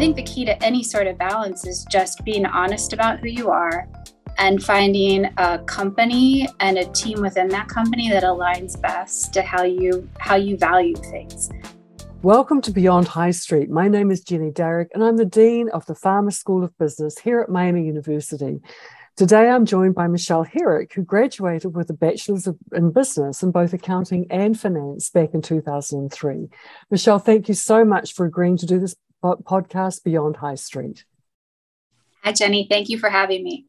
think 0.00 0.16
the 0.16 0.22
key 0.22 0.46
to 0.46 0.64
any 0.64 0.82
sort 0.82 1.06
of 1.06 1.18
balance 1.18 1.66
is 1.66 1.84
just 1.90 2.24
being 2.24 2.46
honest 2.46 2.94
about 2.94 3.20
who 3.20 3.28
you 3.28 3.50
are 3.50 3.86
and 4.38 4.62
finding 4.62 5.26
a 5.36 5.58
company 5.66 6.48
and 6.60 6.78
a 6.78 6.86
team 6.92 7.20
within 7.20 7.48
that 7.48 7.68
company 7.68 8.08
that 8.08 8.22
aligns 8.22 8.80
best 8.80 9.34
to 9.34 9.42
how 9.42 9.62
you 9.62 10.08
how 10.18 10.36
you 10.36 10.56
value 10.56 10.94
things. 10.94 11.50
Welcome 12.22 12.62
to 12.62 12.70
Beyond 12.70 13.08
High 13.08 13.32
Street. 13.32 13.68
My 13.68 13.88
name 13.88 14.10
is 14.10 14.22
Jenny 14.22 14.50
Darroch 14.50 14.88
and 14.94 15.04
I'm 15.04 15.18
the 15.18 15.26
Dean 15.26 15.68
of 15.68 15.84
the 15.84 15.94
Farmer 15.94 16.30
School 16.30 16.64
of 16.64 16.74
Business 16.78 17.18
here 17.18 17.42
at 17.42 17.50
Miami 17.50 17.84
University. 17.84 18.62
Today 19.18 19.50
I'm 19.50 19.66
joined 19.66 19.94
by 19.94 20.06
Michelle 20.06 20.44
Herrick, 20.44 20.94
who 20.94 21.02
graduated 21.02 21.76
with 21.76 21.90
a 21.90 21.92
bachelor's 21.92 22.48
in 22.72 22.90
business 22.90 23.42
in 23.42 23.50
both 23.50 23.74
accounting 23.74 24.26
and 24.30 24.58
finance 24.58 25.10
back 25.10 25.34
in 25.34 25.42
2003. 25.42 26.48
Michelle, 26.90 27.18
thank 27.18 27.48
you 27.48 27.54
so 27.54 27.84
much 27.84 28.14
for 28.14 28.24
agreeing 28.24 28.56
to 28.56 28.64
do 28.64 28.78
this 28.78 28.96
podcast 29.22 30.04
Beyond 30.04 30.36
High 30.36 30.54
Street. 30.54 31.04
Hi, 32.22 32.32
Jenny. 32.32 32.66
Thank 32.68 32.88
you 32.88 32.98
for 32.98 33.10
having 33.10 33.44
me. 33.44 33.66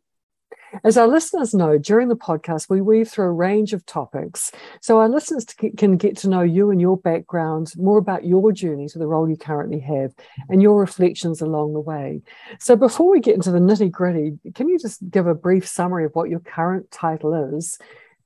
As 0.83 0.97
our 0.97 1.07
listeners 1.07 1.53
know, 1.53 1.77
during 1.77 2.07
the 2.07 2.15
podcast, 2.15 2.69
we 2.69 2.79
weave 2.79 3.09
through 3.09 3.25
a 3.25 3.31
range 3.31 3.73
of 3.73 3.85
topics 3.85 4.51
so 4.79 4.99
our 4.99 5.09
listeners 5.09 5.45
can 5.77 5.97
get 5.97 6.17
to 6.17 6.29
know 6.29 6.41
you 6.41 6.71
and 6.71 6.79
your 6.79 6.97
background, 6.97 7.73
more 7.75 7.97
about 7.97 8.25
your 8.25 8.53
journey 8.53 8.87
to 8.87 8.99
the 8.99 9.07
role 9.07 9.29
you 9.29 9.35
currently 9.35 9.79
have, 9.79 10.13
and 10.47 10.61
your 10.61 10.79
reflections 10.79 11.41
along 11.41 11.73
the 11.73 11.79
way. 11.79 12.21
So, 12.59 12.77
before 12.77 13.11
we 13.11 13.19
get 13.19 13.35
into 13.35 13.51
the 13.51 13.59
nitty 13.59 13.91
gritty, 13.91 14.39
can 14.55 14.69
you 14.69 14.79
just 14.79 15.09
give 15.09 15.27
a 15.27 15.35
brief 15.35 15.67
summary 15.67 16.05
of 16.05 16.15
what 16.15 16.29
your 16.29 16.39
current 16.39 16.89
title 16.89 17.33
is 17.55 17.77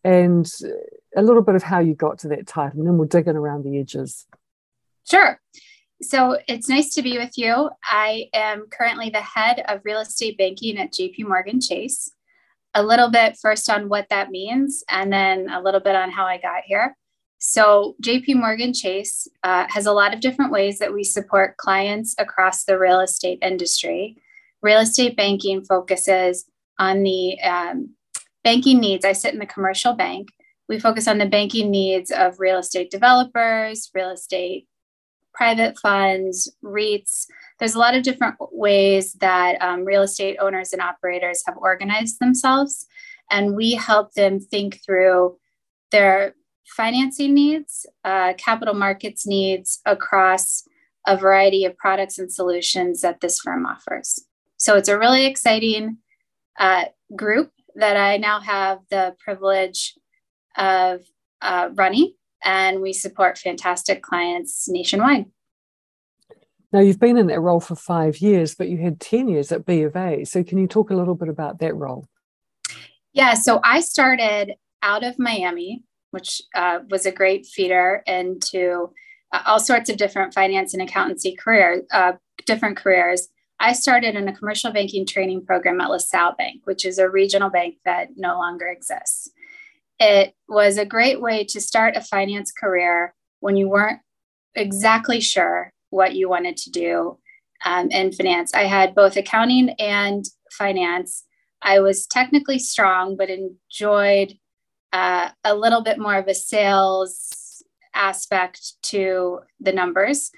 and 0.03 0.49
a 1.16 1.23
little 1.23 1.41
bit 1.41 1.55
of 1.55 1.63
how 1.63 1.80
you 1.80 1.95
got 1.95 2.19
to 2.19 2.27
that 2.27 2.45
title? 2.45 2.80
And 2.80 2.88
then 2.88 2.97
we'll 2.97 3.07
dig 3.07 3.27
in 3.27 3.35
around 3.35 3.63
the 3.63 3.80
edges. 3.80 4.27
Sure. 5.09 5.39
So 6.02 6.38
it's 6.47 6.67
nice 6.67 6.94
to 6.95 7.02
be 7.02 7.17
with 7.17 7.38
you. 7.38 7.69
I 7.83 8.30
am 8.33 8.67
currently 8.69 9.09
the 9.09 9.22
head 9.22 9.64
of 9.67 9.81
real 9.86 10.00
estate 10.00 10.38
banking 10.38 10.78
at 10.78 10.92
JP 10.92 11.28
Morgan 11.28 11.61
Chase. 11.61 12.11
A 12.73 12.83
little 12.83 13.09
bit 13.09 13.38
first 13.42 13.69
on 13.69 13.88
what 13.88 14.09
that 14.09 14.31
means, 14.31 14.84
and 14.89 15.11
then 15.11 15.50
a 15.50 15.61
little 15.61 15.80
bit 15.80 15.95
on 15.95 16.11
how 16.11 16.25
I 16.25 16.38
got 16.38 16.64
here. 16.66 16.97
So, 17.38 17.95
JP 18.03 18.36
Morgan 18.36 18.73
Chase 18.73 19.28
uh, 19.44 19.66
has 19.69 19.86
a 19.86 19.94
lot 19.94 20.14
of 20.14 20.19
different 20.19 20.52
ways 20.52 20.80
that 20.80 20.94
we 20.94 21.03
support 21.03 21.58
clients 21.58 22.16
across 22.17 22.66
the 22.66 22.78
real 22.78 23.00
estate 23.00 23.39
industry. 23.41 24.17
Real 24.62 24.80
estate 24.80 25.16
banking 25.16 25.64
focuses 25.64 26.45
on 26.78 27.03
the 27.03 27.39
um, 27.41 27.91
banking 28.44 28.80
needs. 28.80 29.06
I 29.06 29.14
sit 29.14 29.34
in 29.34 29.39
the 29.39 29.45
commercial 29.45 29.94
bank. 29.94 30.30
We 30.67 30.80
focus 30.80 31.08
on 31.08 31.19
the 31.19 31.28
banking 31.28 31.72
needs 31.72 32.12
of 32.12 32.39
real 32.39 32.58
estate 32.58 32.91
developers, 32.91 33.89
real 33.94 34.09
estate 34.09 34.67
private 35.36 35.78
funds, 35.78 36.52
REITs. 36.64 37.28
There's 37.59 37.75
a 37.75 37.80
lot 37.80 37.95
of 37.95 38.03
different 38.03 38.36
ways 38.52 39.14
that 39.14 39.61
um, 39.61 39.86
real 39.86 40.02
estate 40.02 40.38
owners 40.39 40.73
and 40.73 40.81
operators 40.81 41.44
have 41.45 41.58
organized 41.58 42.19
themselves. 42.19 42.86
And 43.30 43.56
we 43.56 43.73
help 43.73 44.13
them 44.13 44.39
think 44.39 44.83
through 44.83 45.38
their 45.91 46.36
financing 46.66 47.33
needs, 47.33 47.86
uh, 48.03 48.33
capital 48.38 48.73
markets 48.73 49.28
needs 49.28 49.81
across 49.86 50.63
a 51.08 51.17
variety 51.17 51.66
of 51.66 51.78
products 51.78 52.17
and 52.17 52.31
solutions 52.31 53.02
that 53.02 53.22
this 53.22 53.39
firm 53.39 53.66
offers. 53.66 54.19
So 54.58 54.75
it's 54.75 54.89
a 54.89 54.97
really 54.97 55.25
exciting 55.25 55.97
uh, 56.58 56.86
group 57.16 57.52
that 57.75 57.97
I 57.97 58.17
now 58.17 58.39
have 58.39 58.80
the 58.89 59.16
privilege 59.19 59.94
of 60.58 61.02
uh, 61.41 61.69
running 61.73 62.13
and 62.45 62.79
we 62.81 62.93
support 62.93 63.38
fantastic 63.38 64.01
clients 64.01 64.69
nationwide. 64.69 65.25
Now, 66.71 66.79
you've 66.79 66.99
been 66.99 67.17
in 67.17 67.27
that 67.27 67.39
role 67.39 67.59
for 67.59 67.75
five 67.75 68.19
years, 68.19 68.53
but 68.53 68.69
you 68.69 68.77
had 68.77 68.99
10 68.99 69.27
years 69.27 69.51
at 69.51 69.65
B 69.65 69.81
of 69.83 69.95
A. 69.95 70.23
So, 70.25 70.44
can 70.44 70.57
you 70.57 70.67
talk 70.67 70.89
a 70.89 70.95
little 70.95 71.16
bit 71.16 71.29
about 71.29 71.59
that 71.59 71.75
role? 71.75 72.07
Yeah, 73.13 73.34
so 73.34 73.59
I 73.63 73.79
started 73.79 74.55
out 74.84 75.03
of 75.03 75.17
Miami, 75.17 75.84
which 76.11 76.41
uh, 76.53 76.79
was 76.89 77.05
a 77.05 77.11
great 77.11 77.45
feeder 77.45 78.03
into 78.05 78.89
uh, 79.31 79.41
all 79.45 79.59
sorts 79.59 79.89
of 79.89 79.97
different 79.97 80.34
finance 80.34 80.73
and 80.73 80.84
accountancy 80.84 81.35
careers, 81.35 81.84
uh, 81.91 82.13
different 82.45 82.78
careers. 82.78 83.29
I 83.59 83.72
started 83.72 84.16
in 84.16 84.28
a 84.28 84.35
commercial 84.35 84.73
banking 84.73 85.05
training 85.05 85.45
program 85.45 85.79
at 85.79 85.89
LaSalle 85.89 86.35
Bank, 86.38 86.61
which 86.66 86.85
is 86.85 87.00
a 87.00 87.09
regional 87.09 87.50
bank 87.50 87.78
that 87.85 88.09
no 88.17 88.38
longer 88.38 88.67
exists 88.67 89.29
it 90.00 90.33
was 90.47 90.78
a 90.78 90.85
great 90.85 91.22
way 91.22 91.45
to 91.45 91.61
start 91.61 91.95
a 91.95 92.01
finance 92.01 92.51
career 92.51 93.13
when 93.39 93.56
you 93.56 93.69
weren't 93.69 94.00
exactly 94.56 95.22
sure 95.22 95.72
what 95.89 96.16
you 96.16 96.29
wanted 96.29 96.57
to 96.57 96.72
do 96.72 97.17
um, 97.66 97.89
in 97.91 98.11
finance. 98.11 98.53
I 98.53 98.63
had 98.63 98.95
both 98.95 99.16
accounting 99.16 99.69
and 99.79 100.25
finance. 100.51 101.23
I 101.61 101.79
was 101.79 102.05
technically 102.05 102.59
strong, 102.59 103.16
but 103.16 103.29
enjoyed 103.29 104.34
uh, 104.91 105.29
a 105.44 105.55
little 105.55 105.81
bit 105.81 105.97
more 105.97 106.16
of 106.16 106.28
a 106.28 106.35
sales 106.35 107.63
aspect 107.94 108.73
to 108.84 109.39
the 109.59 109.72
numbers. 109.72 110.31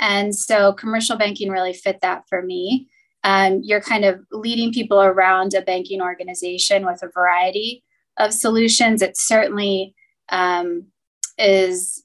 And 0.00 0.34
so 0.34 0.72
commercial 0.72 1.16
banking 1.16 1.50
really 1.50 1.72
fit 1.72 2.00
that 2.02 2.24
for 2.28 2.42
me. 2.42 2.88
Um, 3.22 3.60
you're 3.62 3.80
kind 3.80 4.04
of 4.04 4.20
leading 4.32 4.72
people 4.72 5.00
around 5.00 5.54
a 5.54 5.62
banking 5.62 6.02
organization 6.02 6.84
with 6.84 7.02
a 7.02 7.08
variety 7.08 7.83
of 8.18 8.32
solutions. 8.32 9.02
It 9.02 9.16
certainly 9.16 9.94
um, 10.28 10.86
is 11.38 12.04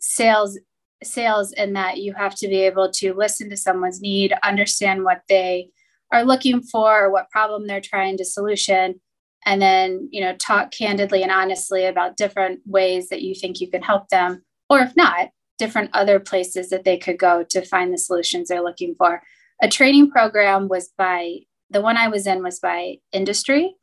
sales 0.00 0.58
sales 1.02 1.52
in 1.52 1.74
that 1.74 1.98
you 1.98 2.14
have 2.14 2.34
to 2.34 2.48
be 2.48 2.62
able 2.62 2.90
to 2.90 3.12
listen 3.12 3.50
to 3.50 3.56
someone's 3.56 4.00
need, 4.00 4.32
understand 4.42 5.04
what 5.04 5.20
they 5.28 5.68
are 6.12 6.24
looking 6.24 6.62
for, 6.62 7.04
or 7.04 7.10
what 7.10 7.30
problem 7.30 7.66
they're 7.66 7.80
trying 7.80 8.16
to 8.16 8.24
solution, 8.24 9.00
and 9.44 9.60
then 9.60 10.08
you 10.10 10.20
know 10.20 10.34
talk 10.36 10.70
candidly 10.70 11.22
and 11.22 11.32
honestly 11.32 11.84
about 11.84 12.16
different 12.16 12.60
ways 12.66 13.08
that 13.08 13.22
you 13.22 13.34
think 13.34 13.60
you 13.60 13.70
can 13.70 13.82
help 13.82 14.08
them, 14.08 14.42
or 14.70 14.80
if 14.80 14.96
not, 14.96 15.28
different 15.58 15.90
other 15.92 16.18
places 16.20 16.70
that 16.70 16.84
they 16.84 16.98
could 16.98 17.18
go 17.18 17.44
to 17.50 17.64
find 17.64 17.92
the 17.92 17.98
solutions 17.98 18.48
they're 18.48 18.62
looking 18.62 18.94
for. 18.96 19.22
A 19.62 19.68
training 19.68 20.10
program 20.10 20.68
was 20.68 20.90
by 20.96 21.38
the 21.70 21.80
one 21.80 21.96
I 21.96 22.08
was 22.08 22.26
in 22.26 22.42
was 22.42 22.60
by 22.60 22.96
industry. 23.12 23.74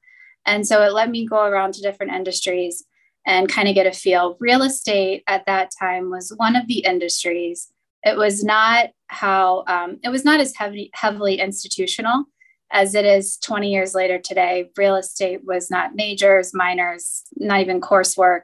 And 0.45 0.67
so 0.67 0.81
it 0.81 0.93
let 0.93 1.09
me 1.09 1.25
go 1.25 1.43
around 1.45 1.73
to 1.75 1.81
different 1.81 2.13
industries 2.13 2.83
and 3.25 3.49
kind 3.49 3.67
of 3.67 3.75
get 3.75 3.85
a 3.85 3.91
feel. 3.91 4.37
Real 4.39 4.63
estate 4.63 5.23
at 5.27 5.45
that 5.45 5.69
time 5.79 6.09
was 6.09 6.33
one 6.37 6.55
of 6.55 6.67
the 6.67 6.79
industries. 6.79 7.71
It 8.03 8.17
was 8.17 8.43
not 8.43 8.89
how, 9.07 9.63
um, 9.67 9.99
it 10.03 10.09
was 10.09 10.25
not 10.25 10.39
as 10.39 10.55
heavy, 10.55 10.89
heavily 10.93 11.39
institutional 11.39 12.25
as 12.71 12.95
it 12.95 13.05
is 13.05 13.37
20 13.37 13.71
years 13.71 13.93
later 13.93 14.17
today. 14.17 14.69
Real 14.77 14.95
estate 14.95 15.41
was 15.45 15.69
not 15.69 15.95
majors, 15.95 16.51
minors, 16.53 17.23
not 17.35 17.61
even 17.61 17.81
coursework 17.81 18.43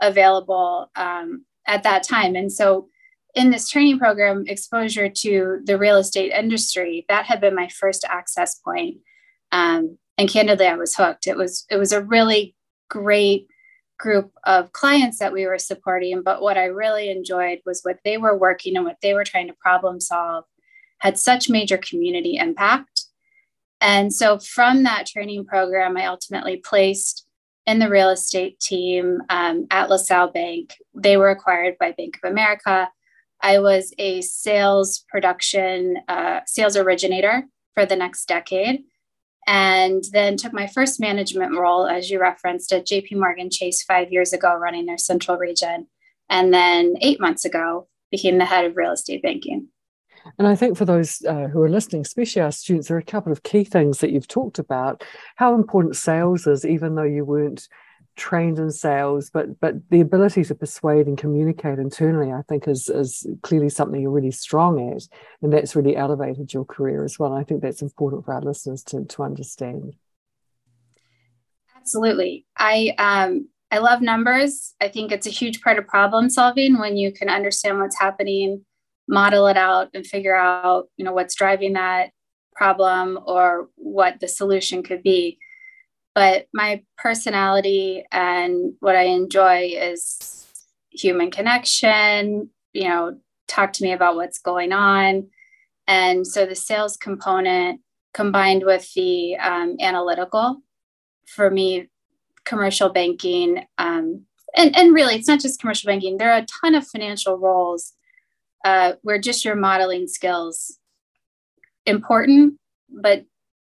available 0.00 0.90
um, 0.96 1.44
at 1.66 1.82
that 1.84 2.02
time. 2.02 2.34
And 2.34 2.52
so 2.52 2.88
in 3.34 3.50
this 3.50 3.68
training 3.68 3.98
program, 3.98 4.44
exposure 4.46 5.08
to 5.08 5.60
the 5.64 5.78
real 5.78 5.98
estate 5.98 6.32
industry, 6.32 7.04
that 7.08 7.26
had 7.26 7.40
been 7.40 7.54
my 7.54 7.68
first 7.68 8.04
access 8.08 8.54
point. 8.56 8.96
Um, 9.52 9.98
and 10.18 10.28
candidly 10.28 10.66
i 10.66 10.76
was 10.76 10.94
hooked. 10.94 11.26
It 11.26 11.36
was 11.36 11.64
it 11.70 11.76
was 11.76 11.92
a 11.92 12.02
really 12.02 12.54
great 12.88 13.48
group 13.98 14.32
of 14.44 14.72
clients 14.72 15.18
that 15.18 15.32
we 15.32 15.46
were 15.46 15.58
supporting 15.58 16.22
but 16.22 16.42
what 16.42 16.58
i 16.58 16.66
really 16.66 17.08
enjoyed 17.10 17.60
was 17.64 17.80
what 17.82 17.98
they 18.04 18.18
were 18.18 18.36
working 18.36 18.76
and 18.76 18.84
what 18.84 18.98
they 19.00 19.14
were 19.14 19.24
trying 19.24 19.46
to 19.46 19.54
problem 19.54 20.00
solve 20.00 20.44
had 20.98 21.18
such 21.18 21.50
major 21.50 21.78
community 21.78 22.36
impact. 22.36 23.04
And 23.80 24.12
so 24.12 24.38
from 24.38 24.82
that 24.82 25.06
training 25.06 25.46
program 25.46 25.96
i 25.96 26.06
ultimately 26.06 26.58
placed 26.58 27.26
in 27.66 27.78
the 27.80 27.90
real 27.90 28.10
estate 28.10 28.60
team 28.60 29.20
um, 29.28 29.66
at 29.70 29.90
lasalle 29.90 30.30
bank. 30.30 30.74
They 30.94 31.16
were 31.16 31.30
acquired 31.30 31.76
by 31.78 31.92
bank 31.92 32.18
of 32.22 32.30
america. 32.30 32.88
I 33.42 33.58
was 33.58 33.92
a 33.98 34.22
sales 34.22 35.04
production 35.08 35.98
uh, 36.08 36.40
sales 36.46 36.76
originator 36.76 37.44
for 37.74 37.84
the 37.84 37.96
next 37.96 38.26
decade 38.26 38.84
and 39.46 40.04
then 40.12 40.36
took 40.36 40.52
my 40.52 40.66
first 40.66 41.00
management 41.00 41.56
role, 41.56 41.86
as 41.86 42.10
you 42.10 42.20
referenced, 42.20 42.72
at 42.72 42.86
JP 42.86 43.16
Morgan 43.16 43.50
Chase 43.50 43.82
five 43.82 44.12
years 44.12 44.32
ago, 44.32 44.54
running 44.54 44.86
their 44.86 44.98
central 44.98 45.36
region. 45.36 45.86
And 46.28 46.52
then 46.52 46.96
eight 47.00 47.20
months 47.20 47.44
ago, 47.44 47.88
became 48.10 48.38
the 48.38 48.44
head 48.44 48.64
of 48.64 48.76
real 48.76 48.92
estate 48.92 49.22
banking. 49.22 49.68
And 50.38 50.48
I 50.48 50.56
think 50.56 50.76
for 50.76 50.84
those 50.84 51.24
uh, 51.24 51.46
who 51.48 51.62
are 51.62 51.68
listening, 51.68 52.02
especially 52.02 52.42
our 52.42 52.50
students, 52.50 52.88
there 52.88 52.96
are 52.96 53.00
a 53.00 53.04
couple 53.04 53.30
of 53.30 53.44
key 53.44 53.62
things 53.62 53.98
that 53.98 54.10
you've 54.10 54.26
talked 54.26 54.58
about. 54.58 55.04
How 55.36 55.54
important 55.54 55.96
sales 55.96 56.46
is, 56.46 56.64
even 56.64 56.94
though 56.94 57.04
you 57.04 57.24
weren't 57.24 57.68
trained 58.16 58.58
in 58.58 58.70
sales, 58.70 59.30
but 59.30 59.60
but 59.60 59.74
the 59.90 60.00
ability 60.00 60.44
to 60.44 60.54
persuade 60.54 61.06
and 61.06 61.18
communicate 61.18 61.78
internally, 61.78 62.32
I 62.32 62.42
think, 62.48 62.66
is 62.66 62.88
is 62.88 63.26
clearly 63.42 63.68
something 63.68 64.00
you're 64.00 64.10
really 64.10 64.30
strong 64.30 64.92
at, 64.92 65.02
and 65.42 65.52
that's 65.52 65.76
really 65.76 65.96
elevated 65.96 66.52
your 66.52 66.64
career 66.64 67.04
as 67.04 67.18
well. 67.18 67.32
And 67.32 67.40
I 67.40 67.44
think 67.44 67.62
that's 67.62 67.82
important 67.82 68.24
for 68.24 68.34
our 68.34 68.42
listeners 68.42 68.82
to 68.84 69.04
to 69.04 69.22
understand. 69.22 69.94
Absolutely, 71.76 72.46
I 72.56 72.94
um, 72.98 73.48
I 73.70 73.78
love 73.78 74.00
numbers. 74.00 74.74
I 74.80 74.88
think 74.88 75.12
it's 75.12 75.26
a 75.26 75.30
huge 75.30 75.60
part 75.60 75.78
of 75.78 75.86
problem 75.86 76.30
solving 76.30 76.78
when 76.78 76.96
you 76.96 77.12
can 77.12 77.28
understand 77.28 77.78
what's 77.78 77.98
happening 77.98 78.64
model 79.08 79.46
it 79.46 79.56
out 79.56 79.88
and 79.94 80.06
figure 80.06 80.36
out, 80.36 80.88
you 80.96 81.04
know, 81.04 81.12
what's 81.12 81.34
driving 81.34 81.74
that 81.74 82.10
problem 82.54 83.18
or 83.26 83.68
what 83.76 84.20
the 84.20 84.28
solution 84.28 84.82
could 84.82 85.02
be. 85.02 85.38
But 86.16 86.46
my 86.54 86.82
personality 86.96 88.06
and 88.10 88.72
what 88.80 88.96
I 88.96 89.02
enjoy 89.02 89.74
is 89.76 90.48
human 90.88 91.30
connection, 91.30 92.48
you 92.72 92.88
know, 92.88 93.18
talk 93.46 93.74
to 93.74 93.82
me 93.82 93.92
about 93.92 94.16
what's 94.16 94.38
going 94.38 94.72
on. 94.72 95.28
And 95.86 96.26
so 96.26 96.46
the 96.46 96.54
sales 96.54 96.96
component 96.96 97.82
combined 98.14 98.64
with 98.64 98.90
the 98.94 99.36
um, 99.36 99.76
analytical, 99.78 100.62
for 101.26 101.50
me, 101.50 101.90
commercial 102.46 102.88
banking, 102.88 103.66
um, 103.76 104.24
and, 104.56 104.74
and 104.74 104.94
really, 104.94 105.16
it's 105.16 105.28
not 105.28 105.40
just 105.40 105.60
commercial 105.60 105.88
banking, 105.88 106.16
there 106.16 106.32
are 106.32 106.38
a 106.38 106.46
ton 106.62 106.74
of 106.74 106.86
financial 106.86 107.36
roles 107.36 107.92
uh, 108.64 108.94
where 109.02 109.18
just 109.18 109.44
your 109.44 109.54
modeling 109.54 110.08
skills 110.08 110.78
important, 111.84 112.54
but 112.88 113.26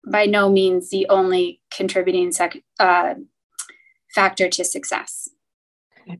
by 0.09 0.25
no 0.25 0.49
means 0.49 0.89
the 0.89 1.07
only 1.09 1.61
contributing 1.69 2.31
sec- 2.31 2.63
uh, 2.79 3.15
factor 4.13 4.49
to 4.49 4.63
success. 4.63 5.29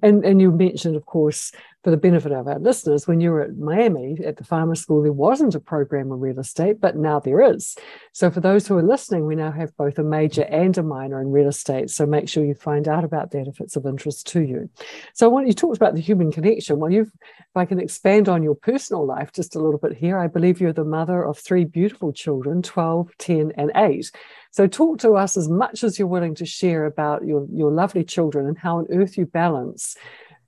And 0.02 0.26
and 0.26 0.42
you 0.42 0.52
mentioned, 0.52 0.96
of 0.96 1.06
course, 1.06 1.52
for 1.88 1.92
the 1.92 1.96
benefit 1.96 2.34
of 2.34 2.50
our 2.50 2.60
listeners, 2.60 3.08
when 3.08 3.22
you 3.22 3.32
were 3.32 3.44
at 3.44 3.56
Miami 3.56 4.18
at 4.26 4.36
the 4.36 4.44
farmer 4.44 4.76
school, 4.76 5.02
there 5.02 5.14
wasn't 5.14 5.56
a 5.56 5.60
program 5.62 6.12
in 6.12 6.20
real 6.20 6.38
estate, 6.38 6.82
but 6.82 6.98
now 6.98 7.18
there 7.18 7.42
is. 7.42 7.78
So 8.12 8.30
for 8.30 8.42
those 8.42 8.68
who 8.68 8.78
are 8.78 8.84
listening, 8.84 9.26
we 9.26 9.38
now 9.38 9.54
have 9.54 9.74
both 9.78 9.98
a 9.98 10.04
major 10.04 10.44
and 10.44 10.78
a 10.78 10.84
minor 10.84 11.22
in 11.22 11.32
real 11.32 11.48
estate. 11.48 11.90
So 11.90 12.06
make 12.06 12.28
sure 12.28 12.44
you 12.44 12.56
find 12.56 12.90
out 12.90 13.06
about 13.06 13.32
that 13.32 13.48
if 13.48 13.62
it's 13.62 13.78
of 13.78 13.86
interest 13.86 14.28
to 14.34 14.42
you. 14.42 14.70
So 15.14 15.26
I 15.26 15.30
want 15.30 15.48
you 15.48 15.54
talked 15.54 15.78
about 15.78 15.96
the 15.96 16.02
human 16.02 16.30
connection. 16.30 16.78
Well, 16.78 16.92
you've 16.92 17.14
if 17.40 17.56
I 17.56 17.64
can 17.64 17.80
expand 17.80 18.28
on 18.28 18.44
your 18.44 18.56
personal 18.56 19.06
life 19.06 19.32
just 19.32 19.56
a 19.56 19.60
little 19.62 19.80
bit 19.80 19.94
here, 19.94 20.20
I 20.20 20.28
believe 20.28 20.60
you're 20.60 20.74
the 20.74 20.84
mother 20.84 21.24
of 21.24 21.40
three 21.40 21.64
beautiful 21.64 22.12
children, 22.12 22.62
12, 22.64 23.18
10, 23.18 23.54
and 23.56 23.72
8. 23.74 24.12
So 24.52 24.68
talk 24.68 25.00
to 25.00 25.14
us 25.14 25.38
as 25.38 25.48
much 25.48 25.86
as 25.86 25.98
you're 25.98 26.10
willing 26.10 26.36
to 26.36 26.46
share 26.46 26.86
about 26.86 27.26
your, 27.26 27.48
your 27.50 27.72
lovely 27.72 28.04
children 28.04 28.46
and 28.46 28.58
how 28.58 28.80
on 28.80 28.88
earth 28.92 29.18
you 29.18 29.26
balance 29.26 29.96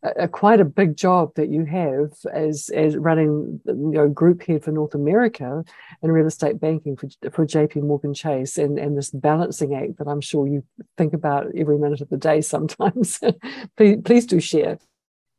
a, 0.04 0.28
quite 0.28 0.60
a 0.60 0.66
big 0.66 0.96
job 0.96 1.34
that 1.36 1.50
you 1.50 1.66
have 1.66 2.14
as 2.32 2.70
as 2.70 2.96
running 2.96 3.60
you 3.66 3.76
know 3.76 4.08
group 4.08 4.44
head 4.44 4.64
for 4.64 4.72
North 4.72 4.96
America 4.96 5.64
in 6.02 6.12
real 6.12 6.28
estate 6.28 6.60
banking 6.60 6.96
for 6.96 7.10
for 7.32 7.46
JP 7.46 7.84
Morgan 7.84 8.14
Chase 8.14 8.58
and 8.58 8.80
and 8.80 8.98
this 8.98 9.12
balancing 9.12 9.76
act 9.76 9.98
that 9.98 10.08
I'm 10.08 10.22
sure 10.22 10.48
you 10.48 10.64
think 10.98 11.14
about 11.14 11.48
every 11.56 11.78
minute 11.78 12.02
of 12.02 12.10
the 12.10 12.18
day 12.18 12.42
sometimes. 12.42 13.20
please 13.78 13.98
please 14.04 14.26
do 14.26 14.40
share. 14.40 14.78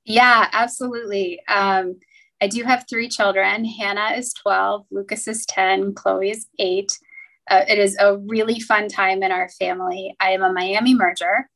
Yeah, 0.04 0.48
absolutely. 0.52 1.40
Um, 1.46 1.98
I 2.42 2.46
do 2.46 2.62
have 2.64 2.86
three 2.88 3.08
children. 3.08 3.64
Hannah 3.66 4.16
is 4.16 4.32
12, 4.32 4.86
Lucas 4.90 5.28
is 5.28 5.44
10, 5.44 5.94
Chloe 5.94 6.30
is 6.30 6.46
8. 6.58 6.98
Uh, 7.50 7.64
it 7.68 7.78
is 7.78 7.96
a 7.98 8.16
really 8.16 8.60
fun 8.60 8.88
time 8.88 9.22
in 9.22 9.30
our 9.30 9.50
family. 9.50 10.14
I 10.20 10.30
am 10.30 10.42
a 10.42 10.52
Miami 10.52 10.94
merger. 10.94 11.50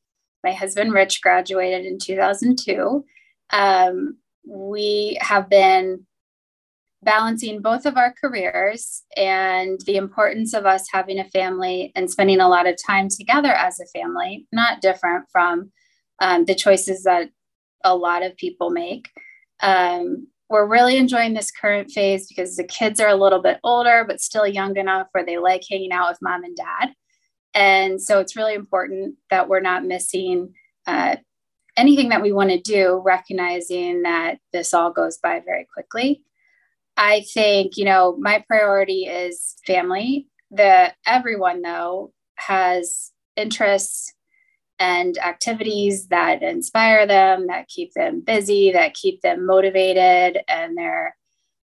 My 0.45 0.53
husband 0.53 0.93
Rich 0.93 1.23
graduated 1.23 1.87
in 1.87 1.99
2002. 1.99 3.05
Um, 3.51 4.19
we 4.47 5.19
have 5.23 5.49
been 5.49 6.07
balancing 7.03 7.63
both 7.63 7.87
of 7.87 7.97
our 7.97 8.15
careers 8.21 9.03
and 9.17 9.81
the 9.87 9.97
importance 9.97 10.53
of 10.53 10.67
us 10.67 10.87
having 10.93 11.19
a 11.19 11.29
family 11.31 11.93
and 11.97 12.11
spending 12.11 12.41
a 12.41 12.49
lot 12.49 12.67
of 12.67 12.77
time 12.87 13.09
together 13.09 13.53
as 13.53 13.81
a 13.81 13.99
family, 13.99 14.47
not 14.53 14.83
different 14.83 15.25
from 15.33 15.73
um, 16.21 16.45
the 16.45 16.55
choices 16.55 17.05
that 17.05 17.31
a 17.83 17.97
lot 17.97 18.23
of 18.23 18.37
people 18.37 18.71
make. 18.71 19.09
Um, 19.63 20.29
we're 20.51 20.67
really 20.67 20.99
enjoying 20.99 21.33
this 21.33 21.51
current 21.51 21.91
phase 21.91 22.29
because 22.29 22.57
the 22.57 22.65
kids 22.65 23.01
are 23.01 23.09
a 23.09 23.17
little 23.17 23.41
bit 23.41 23.59
older, 23.65 24.05
but 24.07 24.21
still 24.21 24.47
young 24.47 24.77
enough 24.77 25.09
where 25.13 25.25
they 25.25 25.39
like 25.39 25.63
hanging 25.71 25.93
out 25.93 26.11
with 26.11 26.19
mom 26.21 26.45
and 26.45 26.57
dad. 26.57 26.95
And 27.55 28.01
so 28.03 28.19
it's 28.19 28.37
really 28.37 28.55
important 28.55 29.17
that 29.31 29.49
we're 29.49 29.61
not 29.61 29.85
missing 29.85 30.55
uh, 30.87 31.17
anything 31.77 32.09
that 32.11 32.23
we 32.23 32.33
want 32.33 32.51
to 32.51 32.61
do, 32.61 33.01
recognizing 33.05 34.03
that 34.03 34.39
this 34.53 34.75
all 34.75 34.93
goes 34.93 35.19
by 35.19 35.41
very 35.45 35.67
quickly. 35.73 36.23
I 36.97 37.25
think, 37.33 37.77
you 37.77 37.85
know, 37.85 38.17
my 38.19 38.45
priority 38.47 39.07
is 39.07 39.57
family. 39.67 40.29
The 40.51 40.93
everyone 41.07 41.63
though 41.63 42.13
has 42.37 43.13
interests 43.37 44.13
and 44.79 45.19
activities 45.19 46.09
that 46.09 46.43
inspire 46.43 47.07
them, 47.07 47.47
that 47.47 47.69
keep 47.69 47.93
them 47.95 48.21
busy, 48.21 48.73
that 48.73 48.95
keep 48.95 49.23
them 49.23 49.47
motivated, 49.47 50.43
and 50.49 50.77
they're 50.77 51.17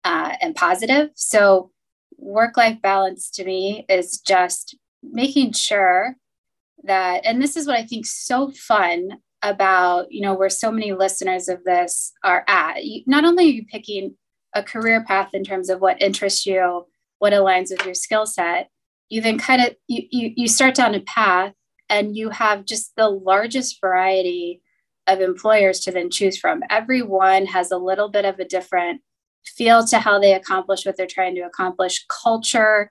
uh, 0.03 0.35
and 0.41 0.55
positive. 0.55 1.09
So, 1.15 1.71
work 2.17 2.57
life 2.57 2.81
balance 2.81 3.29
to 3.31 3.43
me 3.43 3.85
is 3.89 4.19
just 4.19 4.77
making 5.11 5.53
sure 5.53 6.15
that, 6.83 7.25
and 7.25 7.41
this 7.41 7.55
is 7.55 7.67
what 7.67 7.77
I 7.77 7.83
think 7.83 8.05
so 8.05 8.51
fun 8.51 9.19
about, 9.41 10.11
you 10.11 10.21
know, 10.21 10.33
where 10.33 10.49
so 10.49 10.71
many 10.71 10.93
listeners 10.93 11.49
of 11.49 11.63
this 11.63 12.13
are 12.23 12.43
at. 12.47 12.83
You, 12.83 13.03
Not 13.05 13.25
only 13.25 13.45
are 13.45 13.53
you 13.53 13.65
picking 13.65 14.15
a 14.55 14.63
career 14.63 15.03
path 15.03 15.29
in 15.33 15.43
terms 15.43 15.69
of 15.69 15.81
what 15.81 16.01
interests 16.01 16.45
you, 16.45 16.85
what 17.19 17.33
aligns 17.33 17.69
with 17.71 17.85
your 17.85 17.93
skill 17.93 18.25
set, 18.25 18.69
you 19.09 19.21
then 19.21 19.37
kind 19.37 19.61
of 19.61 19.75
you, 19.87 20.03
you 20.11 20.33
you 20.35 20.47
start 20.47 20.75
down 20.75 20.95
a 20.95 20.99
path 21.01 21.53
and 21.89 22.15
you 22.15 22.29
have 22.29 22.65
just 22.65 22.93
the 22.95 23.09
largest 23.09 23.79
variety 23.79 24.61
of 25.07 25.19
employers 25.19 25.79
to 25.81 25.91
then 25.91 26.09
choose 26.09 26.37
from. 26.37 26.63
Everyone 26.69 27.45
has 27.45 27.71
a 27.71 27.77
little 27.77 28.09
bit 28.09 28.25
of 28.25 28.39
a 28.39 28.45
different 28.45 29.01
feel 29.45 29.85
to 29.87 29.99
how 29.99 30.19
they 30.19 30.33
accomplish 30.33 30.85
what 30.85 30.95
they're 30.97 31.05
trying 31.05 31.35
to 31.35 31.41
accomplish, 31.41 32.05
culture, 32.07 32.89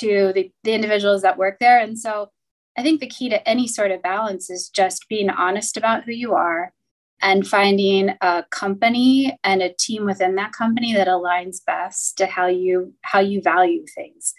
to 0.00 0.32
the, 0.34 0.50
the 0.64 0.72
individuals 0.72 1.22
that 1.22 1.38
work 1.38 1.58
there. 1.60 1.78
And 1.78 1.98
so 1.98 2.30
I 2.76 2.82
think 2.82 3.00
the 3.00 3.06
key 3.06 3.28
to 3.28 3.48
any 3.48 3.66
sort 3.66 3.90
of 3.90 4.02
balance 4.02 4.50
is 4.50 4.68
just 4.68 5.08
being 5.08 5.30
honest 5.30 5.76
about 5.76 6.04
who 6.04 6.12
you 6.12 6.34
are 6.34 6.72
and 7.22 7.46
finding 7.46 8.10
a 8.20 8.44
company 8.50 9.38
and 9.44 9.62
a 9.62 9.74
team 9.74 10.04
within 10.04 10.36
that 10.36 10.52
company 10.52 10.94
that 10.94 11.08
aligns 11.08 11.64
best 11.64 12.16
to 12.18 12.26
how 12.26 12.46
you 12.46 12.94
how 13.02 13.20
you 13.20 13.42
value 13.42 13.84
things. 13.94 14.34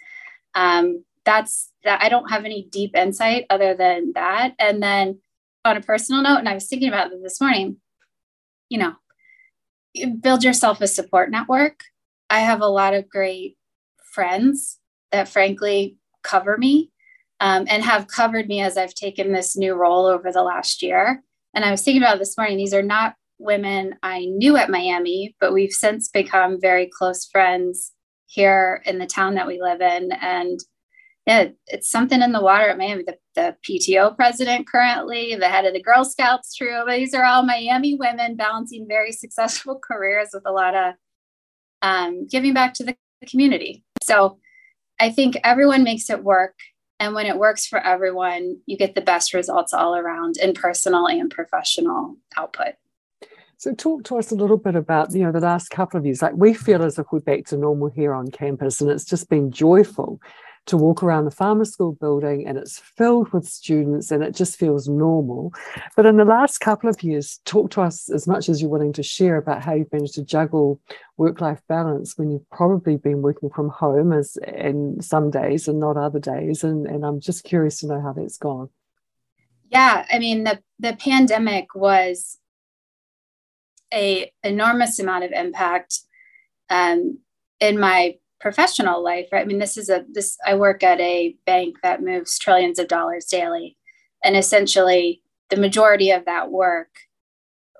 Um, 0.54 1.04
that's 1.24 1.70
that 1.84 2.02
I 2.02 2.08
don't 2.08 2.30
have 2.30 2.44
any 2.44 2.66
deep 2.70 2.96
insight 2.96 3.46
other 3.50 3.74
than 3.74 4.12
that. 4.14 4.54
And 4.58 4.82
then 4.82 5.20
on 5.64 5.76
a 5.76 5.80
personal 5.80 6.22
note, 6.22 6.38
and 6.38 6.48
I 6.48 6.54
was 6.54 6.66
thinking 6.66 6.88
about 6.88 7.10
this 7.22 7.40
morning, 7.40 7.76
you 8.68 8.78
know, 8.78 8.94
build 10.20 10.42
yourself 10.42 10.80
a 10.80 10.88
support 10.88 11.30
network. 11.30 11.84
I 12.28 12.40
have 12.40 12.60
a 12.60 12.66
lot 12.66 12.94
of 12.94 13.08
great 13.08 13.56
friends 14.12 14.78
that 15.12 15.28
frankly 15.28 15.96
cover 16.22 16.58
me 16.58 16.90
um, 17.40 17.66
and 17.68 17.82
have 17.82 18.08
covered 18.08 18.48
me 18.48 18.60
as 18.60 18.76
I've 18.76 18.94
taken 18.94 19.32
this 19.32 19.56
new 19.56 19.74
role 19.74 20.06
over 20.06 20.32
the 20.32 20.42
last 20.42 20.82
year. 20.82 21.22
And 21.54 21.64
I 21.64 21.70
was 21.70 21.82
thinking 21.82 22.02
about 22.02 22.18
this 22.18 22.36
morning, 22.36 22.56
these 22.56 22.74
are 22.74 22.82
not 22.82 23.14
women 23.38 23.96
I 24.02 24.26
knew 24.26 24.56
at 24.56 24.70
Miami, 24.70 25.36
but 25.40 25.52
we've 25.52 25.72
since 25.72 26.08
become 26.08 26.60
very 26.60 26.88
close 26.96 27.26
friends 27.26 27.92
here 28.26 28.82
in 28.86 28.98
the 28.98 29.06
town 29.06 29.34
that 29.34 29.46
we 29.46 29.60
live 29.60 29.80
in. 29.80 30.12
And 30.12 30.60
yeah, 31.26 31.48
it's 31.66 31.90
something 31.90 32.22
in 32.22 32.32
the 32.32 32.42
water 32.42 32.68
at 32.68 32.78
Miami. 32.78 33.04
The, 33.04 33.16
the 33.34 33.56
PTO 33.68 34.16
president 34.16 34.66
currently, 34.66 35.36
the 35.36 35.48
head 35.48 35.64
of 35.64 35.72
the 35.72 35.82
Girl 35.82 36.04
Scouts 36.04 36.54
troop. 36.54 36.88
These 36.88 37.14
are 37.14 37.24
all 37.24 37.44
Miami 37.44 37.94
women 37.94 38.36
balancing 38.36 38.86
very 38.88 39.12
successful 39.12 39.80
careers 39.82 40.30
with 40.32 40.44
a 40.46 40.52
lot 40.52 40.74
of 40.74 40.94
um, 41.82 42.26
giving 42.28 42.54
back 42.54 42.74
to 42.74 42.84
the 42.84 42.96
community. 43.28 43.84
So 44.02 44.38
I 45.02 45.10
think 45.10 45.36
everyone 45.42 45.82
makes 45.82 46.08
it 46.10 46.22
work. 46.22 46.54
And 47.00 47.12
when 47.12 47.26
it 47.26 47.36
works 47.36 47.66
for 47.66 47.80
everyone, 47.80 48.60
you 48.66 48.76
get 48.76 48.94
the 48.94 49.00
best 49.00 49.34
results 49.34 49.74
all 49.74 49.96
around 49.96 50.36
in 50.36 50.52
personal 50.52 51.08
and 51.08 51.28
professional 51.28 52.18
output. 52.36 52.74
So 53.56 53.74
talk 53.74 54.04
to 54.04 54.18
us 54.18 54.30
a 54.30 54.36
little 54.36 54.58
bit 54.58 54.76
about, 54.76 55.12
you 55.12 55.24
know, 55.24 55.32
the 55.32 55.40
last 55.40 55.70
couple 55.70 55.98
of 55.98 56.06
years. 56.06 56.22
Like 56.22 56.34
we 56.36 56.54
feel 56.54 56.84
as 56.84 57.00
if 57.00 57.06
we're 57.10 57.18
back 57.18 57.46
to 57.46 57.56
normal 57.56 57.88
here 57.88 58.14
on 58.14 58.30
campus 58.30 58.80
and 58.80 58.88
it's 58.92 59.04
just 59.04 59.28
been 59.28 59.50
joyful 59.50 60.20
to 60.66 60.76
walk 60.76 61.02
around 61.02 61.24
the 61.24 61.30
farmer 61.30 61.64
school 61.64 61.92
building 61.92 62.46
and 62.46 62.56
it's 62.56 62.78
filled 62.78 63.32
with 63.32 63.44
students 63.46 64.10
and 64.10 64.22
it 64.22 64.34
just 64.34 64.56
feels 64.56 64.88
normal. 64.88 65.52
But 65.96 66.06
in 66.06 66.16
the 66.16 66.24
last 66.24 66.58
couple 66.58 66.88
of 66.88 67.02
years, 67.02 67.40
talk 67.44 67.70
to 67.72 67.82
us 67.82 68.08
as 68.08 68.28
much 68.28 68.48
as 68.48 68.60
you're 68.60 68.70
willing 68.70 68.92
to 68.92 69.02
share 69.02 69.36
about 69.36 69.62
how 69.62 69.74
you've 69.74 69.92
managed 69.92 70.14
to 70.14 70.24
juggle 70.24 70.80
work-life 71.16 71.60
balance 71.68 72.16
when 72.16 72.30
you've 72.30 72.48
probably 72.50 72.96
been 72.96 73.22
working 73.22 73.50
from 73.50 73.70
home 73.70 74.12
as 74.12 74.36
in 74.46 75.00
some 75.00 75.30
days 75.30 75.66
and 75.66 75.80
not 75.80 75.96
other 75.96 76.20
days. 76.20 76.62
And, 76.62 76.86
and 76.86 77.04
I'm 77.04 77.20
just 77.20 77.44
curious 77.44 77.80
to 77.80 77.88
know 77.88 78.00
how 78.00 78.12
that's 78.12 78.38
gone. 78.38 78.68
Yeah, 79.68 80.04
I 80.12 80.18
mean 80.18 80.44
the 80.44 80.60
the 80.78 80.94
pandemic 80.94 81.74
was 81.74 82.38
a 83.92 84.30
enormous 84.44 84.98
amount 84.98 85.24
of 85.24 85.32
impact 85.32 86.00
um, 86.68 87.18
in 87.58 87.80
my 87.80 88.16
professional 88.42 89.02
life, 89.02 89.28
right? 89.30 89.42
I 89.42 89.44
mean, 89.44 89.60
this 89.60 89.76
is 89.78 89.88
a 89.88 90.04
this 90.12 90.36
I 90.44 90.56
work 90.56 90.82
at 90.82 91.00
a 91.00 91.36
bank 91.46 91.76
that 91.82 92.02
moves 92.02 92.38
trillions 92.38 92.80
of 92.80 92.88
dollars 92.88 93.26
daily. 93.26 93.78
And 94.24 94.36
essentially 94.36 95.22
the 95.48 95.56
majority 95.56 96.10
of 96.10 96.24
that 96.24 96.50
work 96.50 96.88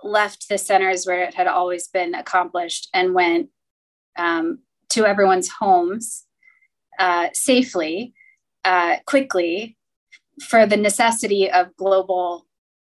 left 0.05 0.49
the 0.49 0.59
centers 0.59 1.05
where 1.05 1.25
it 1.25 1.35
had 1.35 1.49
always 1.49 1.89
been 1.89 2.15
accomplished 2.15 2.89
and 2.95 3.15
went 3.15 3.49
um, 4.17 4.61
to 4.91 5.05
everyone's 5.05 5.49
homes 5.49 6.25
uh, 6.99 7.29
safely, 7.33 8.15
uh, 8.65 8.97
quickly, 9.07 9.77
for 10.43 10.67
the 10.67 10.77
necessity 10.77 11.51
of 11.51 11.77
global 11.77 12.47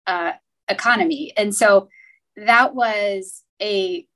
uh, 0.07 0.33
economy. 0.69 1.33
And 1.37 1.55
so 1.55 1.89
that 2.37 2.75
was 2.75 3.43
a 3.61 4.07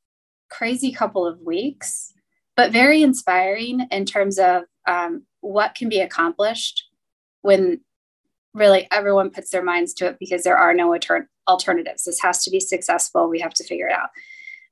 crazy 0.51 0.93
couple 0.93 1.27
of 1.27 1.41
weeks, 1.41 2.13
but 2.57 2.73
very 2.73 3.03
inspiring 3.03 3.87
in 3.91 4.05
terms 4.05 4.39
of 4.39 4.65
um, 4.87 5.25
what 5.41 5.75
can 5.75 5.89
be 5.89 6.01
accomplished 6.01 6.85
when 7.43 7.81
really 8.55 8.89
everyone 8.91 9.31
puts 9.31 9.51
their 9.51 9.63
minds 9.63 9.95
to 9.95 10.07
it 10.07 10.17
because 10.19 10.43
there 10.43 10.57
are 10.57 10.75
no 10.75 10.93
alter- 10.93 11.29
alternatives. 11.49 12.05
This 12.05 12.21
has 12.21 12.45
to 12.45 12.51
be 12.51 12.61
successful. 12.61 13.29
We 13.29 13.41
have 13.41 13.55
to 13.55 13.65
figure 13.65 13.89
it 13.89 13.95
out. 13.95 14.11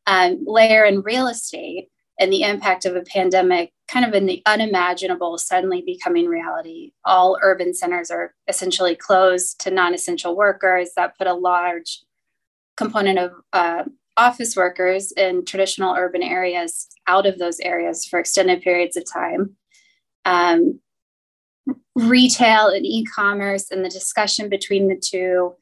Um, 0.06 0.42
layer 0.46 0.84
in 0.84 1.02
real 1.02 1.28
estate 1.28 1.88
and 2.18 2.32
the 2.32 2.42
impact 2.42 2.84
of 2.84 2.96
a 2.96 3.02
pandemic 3.02 3.72
kind 3.86 4.04
of 4.04 4.12
in 4.12 4.26
the 4.26 4.42
unimaginable 4.46 5.38
suddenly 5.38 5.82
becoming 5.82 6.26
reality. 6.26 6.92
All 7.04 7.38
urban 7.42 7.74
centers 7.74 8.10
are 8.10 8.34
essentially 8.48 8.96
closed 8.96 9.60
to 9.60 9.70
non 9.70 9.94
essential 9.94 10.36
workers. 10.36 10.90
That 10.96 11.16
put 11.16 11.26
a 11.26 11.34
large 11.34 12.02
component 12.76 13.18
of 13.18 13.32
uh, 13.52 13.84
office 14.18 14.56
workers 14.56 15.12
in 15.12 15.44
traditional 15.44 15.94
urban 15.94 16.22
areas 16.22 16.88
out 17.06 17.26
of 17.26 17.38
those 17.38 17.60
areas 17.60 18.04
for 18.04 18.18
extended 18.18 18.60
periods 18.60 18.96
of 18.96 19.04
time. 19.10 19.56
Um, 20.24 20.80
retail 21.94 22.68
and 22.68 22.84
e 22.84 23.04
commerce 23.04 23.70
and 23.70 23.84
the 23.84 23.88
discussion 23.88 24.48
between 24.48 24.88
the 24.88 24.96
two. 24.96 25.54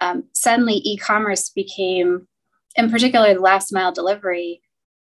Um, 0.00 0.24
suddenly, 0.34 0.80
e 0.84 0.96
commerce 0.96 1.50
became, 1.50 2.26
in 2.76 2.90
particular, 2.90 3.34
the 3.34 3.40
last 3.40 3.72
mile 3.72 3.92
delivery, 3.92 4.62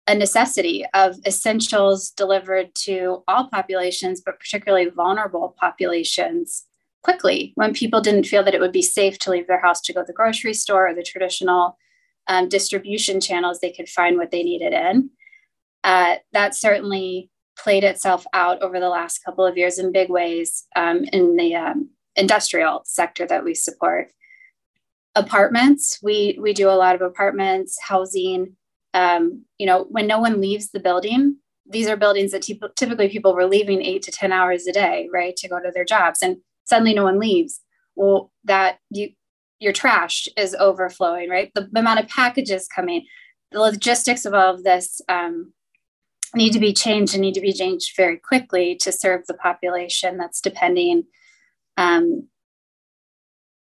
a 0.07 0.15
necessity 0.15 0.85
of 0.93 1.17
essentials 1.25 2.09
delivered 2.11 2.73
to 2.75 3.23
all 3.27 3.49
populations, 3.49 4.21
but 4.25 4.39
particularly 4.39 4.89
vulnerable 4.89 5.55
populations 5.59 6.65
quickly 7.03 7.53
when 7.55 7.73
people 7.73 8.01
didn't 8.01 8.25
feel 8.25 8.43
that 8.43 8.55
it 8.55 8.59
would 8.59 8.71
be 8.71 8.81
safe 8.81 9.19
to 9.19 9.29
leave 9.29 9.47
their 9.47 9.61
house 9.61 9.79
to 9.79 9.93
go 9.93 10.01
to 10.01 10.07
the 10.07 10.13
grocery 10.13 10.53
store 10.53 10.89
or 10.89 10.95
the 10.95 11.03
traditional 11.03 11.77
um, 12.27 12.49
distribution 12.49 13.21
channels 13.21 13.59
they 13.59 13.71
could 13.71 13.89
find 13.89 14.17
what 14.17 14.31
they 14.31 14.43
needed 14.43 14.73
in. 14.73 15.09
Uh, 15.83 16.15
that 16.33 16.55
certainly 16.55 17.29
played 17.57 17.83
itself 17.83 18.25
out 18.33 18.61
over 18.61 18.79
the 18.79 18.89
last 18.89 19.23
couple 19.23 19.45
of 19.45 19.57
years 19.57 19.79
in 19.79 19.91
big 19.91 20.09
ways 20.09 20.65
um, 20.75 21.03
in 21.13 21.35
the 21.35 21.55
um, 21.55 21.89
industrial 22.15 22.81
sector 22.85 23.25
that 23.27 23.43
we 23.43 23.53
support. 23.53 24.11
Apartments, 25.15 25.99
we 26.03 26.37
we 26.41 26.53
do 26.53 26.69
a 26.69 26.71
lot 26.71 26.95
of 26.95 27.01
apartments, 27.01 27.77
housing, 27.81 28.57
um, 28.93 29.45
you 29.57 29.65
know, 29.65 29.85
when 29.89 30.07
no 30.07 30.19
one 30.19 30.41
leaves 30.41 30.71
the 30.71 30.79
building, 30.79 31.37
these 31.67 31.87
are 31.87 31.97
buildings 31.97 32.31
that 32.31 32.47
typically 32.75 33.09
people 33.09 33.33
were 33.33 33.45
leaving 33.45 33.81
eight 33.81 34.03
to 34.03 34.11
10 34.11 34.31
hours 34.31 34.67
a 34.67 34.71
day, 34.71 35.09
right, 35.11 35.35
to 35.37 35.49
go 35.49 35.59
to 35.59 35.71
their 35.73 35.85
jobs. 35.85 36.21
And 36.21 36.37
suddenly 36.63 36.93
no 36.93 37.03
one 37.03 37.19
leaves. 37.19 37.61
Well, 37.95 38.31
that 38.43 38.79
you, 38.89 39.09
your 39.65 39.73
trash 39.73 40.27
is 40.37 40.55
overflowing, 40.59 41.27
right? 41.27 41.51
The, 41.55 41.67
amount 41.75 41.99
of 41.99 42.07
packages 42.07 42.67
coming, 42.67 43.03
the 43.51 43.59
logistics 43.59 44.23
of 44.23 44.35
all 44.35 44.53
of 44.53 44.63
this 44.63 45.01
um, 45.09 45.53
need 46.35 46.53
to 46.53 46.59
be 46.59 46.71
changed 46.71 47.15
and 47.15 47.21
need 47.21 47.33
to 47.33 47.41
be 47.41 47.51
changed 47.51 47.97
very 47.97 48.17
quickly 48.17 48.75
to 48.75 48.91
serve 48.91 49.25
the 49.25 49.33
population 49.33 50.17
that's 50.17 50.39
depending 50.39 51.05
um, 51.77 52.27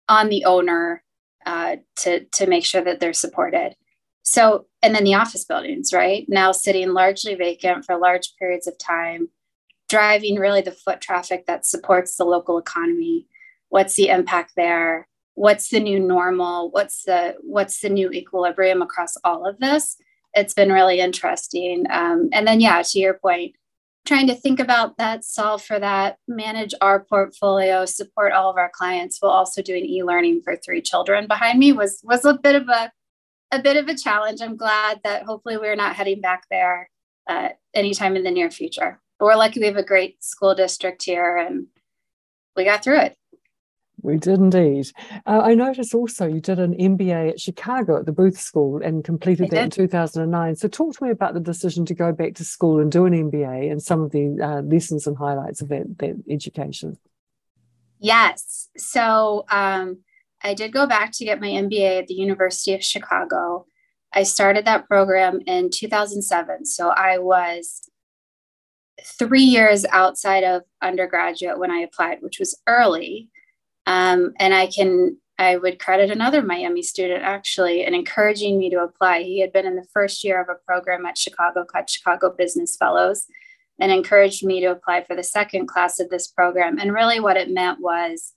on 0.08 0.30
the 0.30 0.46
owner 0.46 1.04
uh, 1.44 1.76
to, 1.96 2.24
to 2.32 2.46
make 2.46 2.64
sure 2.64 2.82
that 2.82 2.98
they're 2.98 3.12
supported. 3.12 3.74
So, 4.22 4.66
and 4.82 4.94
then 4.94 5.04
the 5.04 5.14
office 5.14 5.44
buildings, 5.44 5.92
right? 5.92 6.24
Now 6.28 6.50
sitting 6.52 6.94
largely 6.94 7.34
vacant 7.34 7.84
for 7.84 7.98
large 7.98 8.32
periods 8.38 8.66
of 8.66 8.78
time, 8.78 9.28
driving 9.90 10.36
really 10.36 10.62
the 10.62 10.72
foot 10.72 11.02
traffic 11.02 11.44
that 11.44 11.66
supports 11.66 12.16
the 12.16 12.24
local 12.24 12.56
economy. 12.56 13.26
What's 13.68 13.96
the 13.96 14.08
impact 14.08 14.52
there? 14.56 15.08
What's 15.40 15.70
the 15.70 15.80
new 15.80 15.98
normal? 15.98 16.70
What's 16.70 17.04
the 17.04 17.34
what's 17.40 17.80
the 17.80 17.88
new 17.88 18.10
equilibrium 18.10 18.82
across 18.82 19.16
all 19.24 19.46
of 19.48 19.58
this? 19.58 19.96
It's 20.34 20.52
been 20.52 20.70
really 20.70 21.00
interesting. 21.00 21.86
Um, 21.88 22.28
and 22.30 22.46
then, 22.46 22.60
yeah, 22.60 22.82
to 22.82 22.98
your 22.98 23.14
point, 23.14 23.54
trying 24.04 24.26
to 24.26 24.34
think 24.34 24.60
about 24.60 24.98
that, 24.98 25.24
solve 25.24 25.62
for 25.64 25.78
that, 25.78 26.18
manage 26.28 26.74
our 26.82 27.00
portfolio, 27.04 27.86
support 27.86 28.34
all 28.34 28.50
of 28.50 28.58
our 28.58 28.70
clients 28.70 29.16
while 29.18 29.32
also 29.32 29.62
doing 29.62 29.86
e-learning 29.86 30.42
for 30.42 30.56
three 30.56 30.82
children 30.82 31.26
behind 31.26 31.58
me 31.58 31.72
was 31.72 32.02
was 32.04 32.26
a 32.26 32.34
bit 32.34 32.54
of 32.54 32.68
a 32.68 32.92
a 33.50 33.62
bit 33.62 33.78
of 33.78 33.88
a 33.88 33.96
challenge. 33.96 34.42
I'm 34.42 34.58
glad 34.58 35.00
that 35.04 35.22
hopefully 35.22 35.56
we're 35.56 35.74
not 35.74 35.96
heading 35.96 36.20
back 36.20 36.44
there 36.50 36.90
uh, 37.30 37.48
anytime 37.72 38.14
in 38.14 38.24
the 38.24 38.30
near 38.30 38.50
future. 38.50 39.00
But 39.18 39.24
we're 39.24 39.36
lucky 39.36 39.58
we 39.60 39.66
have 39.68 39.76
a 39.76 39.82
great 39.82 40.22
school 40.22 40.54
district 40.54 41.02
here 41.02 41.38
and 41.38 41.68
we 42.56 42.64
got 42.64 42.84
through 42.84 43.00
it. 43.00 43.16
We 44.02 44.16
did 44.16 44.38
indeed. 44.38 44.90
Uh, 45.26 45.42
I 45.44 45.54
noticed 45.54 45.94
also 45.94 46.26
you 46.26 46.40
did 46.40 46.58
an 46.58 46.74
MBA 46.74 47.30
at 47.30 47.40
Chicago 47.40 47.98
at 47.98 48.06
the 48.06 48.12
Booth 48.12 48.38
School 48.38 48.80
and 48.82 49.04
completed 49.04 49.50
that 49.50 49.64
in 49.64 49.70
2009. 49.70 50.56
So, 50.56 50.68
talk 50.68 50.96
to 50.96 51.04
me 51.04 51.10
about 51.10 51.34
the 51.34 51.40
decision 51.40 51.84
to 51.86 51.94
go 51.94 52.12
back 52.12 52.34
to 52.36 52.44
school 52.44 52.80
and 52.80 52.90
do 52.90 53.06
an 53.06 53.12
MBA 53.12 53.70
and 53.70 53.82
some 53.82 54.02
of 54.02 54.12
the 54.12 54.38
uh, 54.42 54.62
lessons 54.62 55.06
and 55.06 55.16
highlights 55.16 55.60
of 55.60 55.68
that, 55.68 55.98
that 55.98 56.22
education. 56.30 56.98
Yes. 57.98 58.68
So, 58.76 59.44
um, 59.50 59.98
I 60.42 60.54
did 60.54 60.72
go 60.72 60.86
back 60.86 61.12
to 61.12 61.24
get 61.24 61.40
my 61.40 61.48
MBA 61.48 62.00
at 62.00 62.06
the 62.06 62.14
University 62.14 62.74
of 62.74 62.82
Chicago. 62.82 63.66
I 64.12 64.22
started 64.24 64.64
that 64.64 64.88
program 64.88 65.40
in 65.46 65.70
2007. 65.70 66.64
So 66.64 66.88
I 66.88 67.18
was 67.18 67.88
three 69.18 69.42
years 69.42 69.84
outside 69.90 70.44
of 70.44 70.62
undergraduate 70.82 71.58
when 71.58 71.70
I 71.70 71.80
applied, 71.80 72.18
which 72.20 72.38
was 72.38 72.60
early. 72.66 73.29
Um, 73.90 74.34
and 74.38 74.54
I 74.54 74.68
can, 74.68 75.16
I 75.36 75.56
would 75.56 75.80
credit 75.80 76.12
another 76.12 76.42
Miami 76.42 76.80
student 76.80 77.24
actually 77.24 77.84
in 77.84 77.92
encouraging 77.92 78.56
me 78.56 78.70
to 78.70 78.84
apply. 78.84 79.22
He 79.22 79.40
had 79.40 79.52
been 79.52 79.66
in 79.66 79.74
the 79.74 79.86
first 79.92 80.22
year 80.22 80.40
of 80.40 80.48
a 80.48 80.64
program 80.64 81.04
at 81.06 81.18
Chicago 81.18 81.64
called 81.64 81.90
Chicago 81.90 82.32
Business 82.38 82.76
Fellows 82.76 83.26
and 83.80 83.90
encouraged 83.90 84.46
me 84.46 84.60
to 84.60 84.66
apply 84.66 85.02
for 85.02 85.16
the 85.16 85.24
second 85.24 85.66
class 85.66 85.98
of 85.98 86.08
this 86.08 86.28
program. 86.28 86.78
And 86.78 86.94
really, 86.94 87.18
what 87.18 87.36
it 87.36 87.50
meant 87.50 87.80
was 87.80 88.32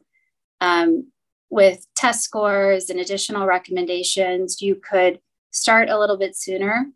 um, 0.60 1.12
with 1.52 1.86
test 1.96 2.24
scores 2.24 2.90
and 2.90 3.00
additional 3.00 3.46
recommendations, 3.46 4.60
you 4.60 4.74
could 4.74 5.20
start 5.52 5.88
a 5.88 6.00
little 6.00 6.18
bit 6.18 6.36
sooner. 6.36 6.88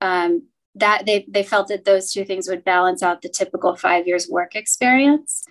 Um, 0.00 0.48
that 0.74 1.06
they, 1.06 1.24
they 1.28 1.44
felt 1.44 1.68
that 1.68 1.84
those 1.84 2.12
two 2.12 2.24
things 2.24 2.48
would 2.48 2.64
balance 2.64 3.00
out 3.00 3.22
the 3.22 3.28
typical 3.28 3.76
five 3.76 4.08
years 4.08 4.28
work 4.28 4.56
experience. 4.56 5.44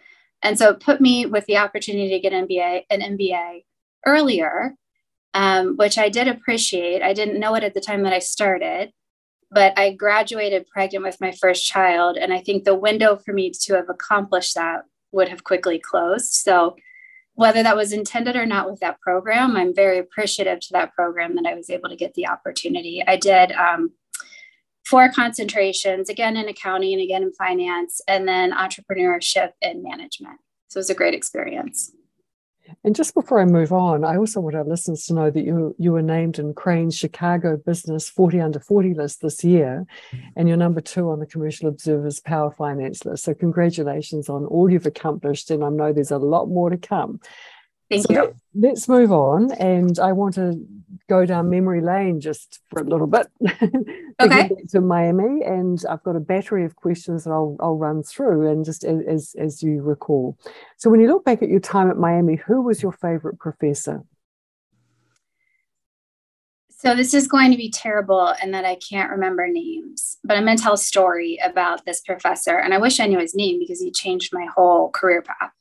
And 0.45 0.59
so 0.59 0.69
it 0.69 0.79
put 0.79 1.01
me 1.01 1.25
with 1.25 1.47
the 1.47 1.57
opportunity 1.57 2.09
to 2.09 2.19
get 2.19 2.31
MBA, 2.31 2.83
an 2.91 3.01
MBA 3.01 3.63
earlier, 4.05 4.75
um, 5.33 5.75
which 5.75 5.97
I 5.97 6.07
did 6.07 6.27
appreciate. 6.27 7.01
I 7.01 7.13
didn't 7.13 7.39
know 7.39 7.55
it 7.55 7.63
at 7.63 7.73
the 7.73 7.81
time 7.81 8.03
that 8.03 8.13
I 8.13 8.19
started, 8.19 8.91
but 9.49 9.77
I 9.77 9.93
graduated 9.93 10.67
pregnant 10.67 11.03
with 11.03 11.19
my 11.19 11.31
first 11.31 11.65
child. 11.65 12.15
And 12.15 12.31
I 12.31 12.41
think 12.41 12.63
the 12.63 12.75
window 12.75 13.15
for 13.15 13.33
me 13.33 13.49
to 13.49 13.73
have 13.73 13.89
accomplished 13.89 14.53
that 14.53 14.83
would 15.11 15.29
have 15.29 15.43
quickly 15.43 15.79
closed. 15.79 16.31
So 16.31 16.75
whether 17.33 17.63
that 17.63 17.75
was 17.75 17.91
intended 17.91 18.35
or 18.35 18.45
not 18.45 18.69
with 18.69 18.79
that 18.81 19.01
program, 19.01 19.55
I'm 19.55 19.73
very 19.73 19.97
appreciative 19.97 20.59
to 20.59 20.73
that 20.73 20.93
program 20.93 21.35
that 21.37 21.47
I 21.47 21.55
was 21.55 21.71
able 21.71 21.89
to 21.89 21.95
get 21.95 22.13
the 22.13 22.27
opportunity. 22.27 23.03
I 23.07 23.17
did 23.17 23.51
um, 23.53 23.93
four 24.85 25.09
concentrations, 25.09 26.09
again 26.09 26.37
in 26.37 26.47
accounting 26.47 26.93
and 26.93 27.01
again 27.01 27.23
in 27.23 27.33
finance, 27.33 28.01
and 28.07 28.27
then 28.27 28.51
entrepreneurship 28.51 29.51
and 29.61 29.83
management. 29.83 30.39
So 30.67 30.77
it 30.77 30.81
was 30.81 30.89
a 30.89 30.95
great 30.95 31.13
experience. 31.13 31.91
And 32.83 32.95
just 32.95 33.13
before 33.13 33.39
I 33.39 33.45
move 33.45 33.71
on, 33.71 34.03
I 34.03 34.17
also 34.17 34.41
want 34.41 34.55
our 34.55 34.63
listeners 34.63 35.05
to 35.05 35.13
know 35.13 35.29
that 35.29 35.43
you 35.43 35.75
you 35.77 35.91
were 35.91 36.01
named 36.01 36.39
in 36.39 36.53
Crain's 36.53 36.97
Chicago 36.97 37.57
Business 37.57 38.09
40 38.09 38.41
Under 38.41 38.59
40 38.59 38.93
list 38.93 39.21
this 39.21 39.43
year, 39.43 39.85
and 40.35 40.47
you're 40.47 40.57
number 40.57 40.81
two 40.81 41.09
on 41.09 41.19
the 41.19 41.25
Commercial 41.25 41.69
Observer's 41.69 42.19
Power 42.19 42.51
Finance 42.51 43.05
list. 43.05 43.23
So 43.23 43.33
congratulations 43.33 44.29
on 44.29 44.45
all 44.45 44.69
you've 44.69 44.85
accomplished, 44.85 45.51
and 45.51 45.63
I 45.63 45.69
know 45.69 45.93
there's 45.93 46.11
a 46.11 46.17
lot 46.17 46.47
more 46.47 46.69
to 46.69 46.77
come. 46.77 47.19
Thank 47.89 48.07
so 48.07 48.13
you. 48.13 48.35
Let, 48.55 48.73
us 48.73 48.87
move 48.87 49.11
on, 49.11 49.51
and 49.53 49.99
I 49.99 50.11
want 50.13 50.35
to 50.35 50.65
go 51.09 51.25
down 51.25 51.49
memory 51.49 51.81
lane 51.81 52.19
just 52.19 52.59
for 52.69 52.81
a 52.81 52.85
little 52.85 53.07
bit. 53.07 53.27
okay. 54.21 54.49
to 54.69 54.81
Miami, 54.81 55.43
and 55.43 55.83
I've 55.89 56.03
got 56.03 56.15
a 56.15 56.19
battery 56.19 56.65
of 56.65 56.75
questions 56.75 57.23
that 57.23 57.31
I'll, 57.31 57.57
I'll 57.59 57.77
run 57.77 58.03
through, 58.03 58.49
and 58.49 58.65
just 58.65 58.83
as, 58.83 59.35
as 59.37 59.63
you 59.63 59.81
recall. 59.81 60.37
So, 60.77 60.89
when 60.89 60.99
you 60.99 61.07
look 61.07 61.25
back 61.25 61.41
at 61.41 61.49
your 61.49 61.59
time 61.59 61.89
at 61.89 61.97
Miami, 61.97 62.35
who 62.35 62.61
was 62.61 62.81
your 62.81 62.91
favorite 62.91 63.39
professor? 63.39 64.03
So, 66.69 66.95
this 66.95 67.13
is 67.13 67.27
going 67.27 67.51
to 67.51 67.57
be 67.57 67.69
terrible, 67.69 68.33
and 68.41 68.53
that 68.53 68.65
I 68.65 68.75
can't 68.75 69.11
remember 69.11 69.47
names, 69.47 70.17
but 70.23 70.37
I'm 70.37 70.45
going 70.45 70.57
to 70.57 70.63
tell 70.63 70.73
a 70.73 70.77
story 70.77 71.39
about 71.43 71.85
this 71.85 72.01
professor, 72.01 72.57
and 72.57 72.73
I 72.73 72.77
wish 72.77 72.99
I 72.99 73.07
knew 73.07 73.19
his 73.19 73.35
name 73.35 73.59
because 73.59 73.81
he 73.81 73.91
changed 73.91 74.33
my 74.33 74.45
whole 74.55 74.89
career 74.91 75.21
path. 75.21 75.51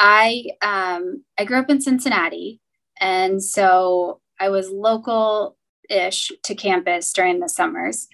I 0.00 0.46
um, 0.62 1.24
I 1.38 1.44
grew 1.44 1.58
up 1.58 1.68
in 1.68 1.80
Cincinnati, 1.80 2.60
and 3.00 3.42
so 3.42 4.20
I 4.40 4.48
was 4.48 4.70
local 4.70 5.56
ish 5.88 6.32
to 6.44 6.54
campus 6.54 7.12
during 7.12 7.40
the 7.40 7.48
summers. 7.48 8.08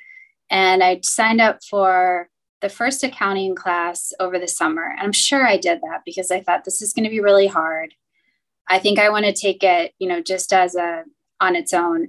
And 0.50 0.82
I 0.82 1.00
signed 1.02 1.40
up 1.40 1.60
for 1.68 2.28
the 2.60 2.68
first 2.68 3.04
accounting 3.04 3.54
class 3.54 4.12
over 4.18 4.38
the 4.38 4.48
summer. 4.48 4.84
And 4.90 5.00
I'm 5.00 5.12
sure 5.12 5.46
I 5.46 5.56
did 5.56 5.80
that 5.82 6.02
because 6.04 6.30
I 6.30 6.40
thought 6.40 6.64
this 6.64 6.82
is 6.82 6.92
going 6.92 7.04
to 7.04 7.10
be 7.10 7.20
really 7.20 7.46
hard. 7.46 7.94
I 8.68 8.78
think 8.78 8.98
I 8.98 9.10
want 9.10 9.26
to 9.26 9.32
take 9.32 9.62
it, 9.62 9.92
you 9.98 10.08
know, 10.08 10.20
just 10.20 10.52
as 10.52 10.74
a 10.74 11.04
on 11.40 11.54
its 11.54 11.72
own. 11.72 12.08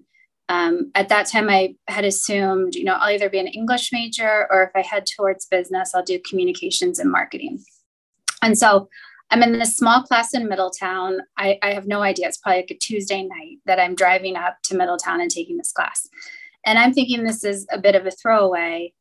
Um, 0.49 0.91
at 0.95 1.09
that 1.09 1.27
time, 1.27 1.49
I 1.49 1.75
had 1.87 2.05
assumed, 2.05 2.75
you 2.75 2.85
know, 2.85 2.93
I'll 2.93 3.13
either 3.13 3.29
be 3.29 3.39
an 3.39 3.47
English 3.47 3.91
major 3.91 4.47
or 4.49 4.63
if 4.63 4.71
I 4.73 4.81
head 4.81 5.05
towards 5.05 5.45
business, 5.45 5.93
I'll 5.93 6.03
do 6.03 6.21
communications 6.27 6.99
and 6.99 7.11
marketing. 7.11 7.59
And 8.41 8.57
so 8.57 8.87
I'm 9.29 9.43
in 9.43 9.53
this 9.53 9.75
small 9.75 10.03
class 10.03 10.33
in 10.33 10.47
Middletown. 10.47 11.19
I, 11.37 11.59
I 11.61 11.73
have 11.73 11.87
no 11.87 12.01
idea. 12.01 12.27
It's 12.27 12.37
probably 12.37 12.61
like 12.61 12.71
a 12.71 12.77
Tuesday 12.77 13.23
night 13.23 13.57
that 13.65 13.79
I'm 13.79 13.95
driving 13.95 14.35
up 14.35 14.57
to 14.63 14.77
Middletown 14.77 15.19
and 15.19 15.29
taking 15.29 15.57
this 15.57 15.71
class. 15.71 16.07
And 16.65 16.79
I'm 16.79 16.93
thinking 16.93 17.23
this 17.23 17.43
is 17.43 17.67
a 17.71 17.79
bit 17.79 17.95
of 17.95 18.05
a 18.05 18.11
throwaway. 18.11 18.93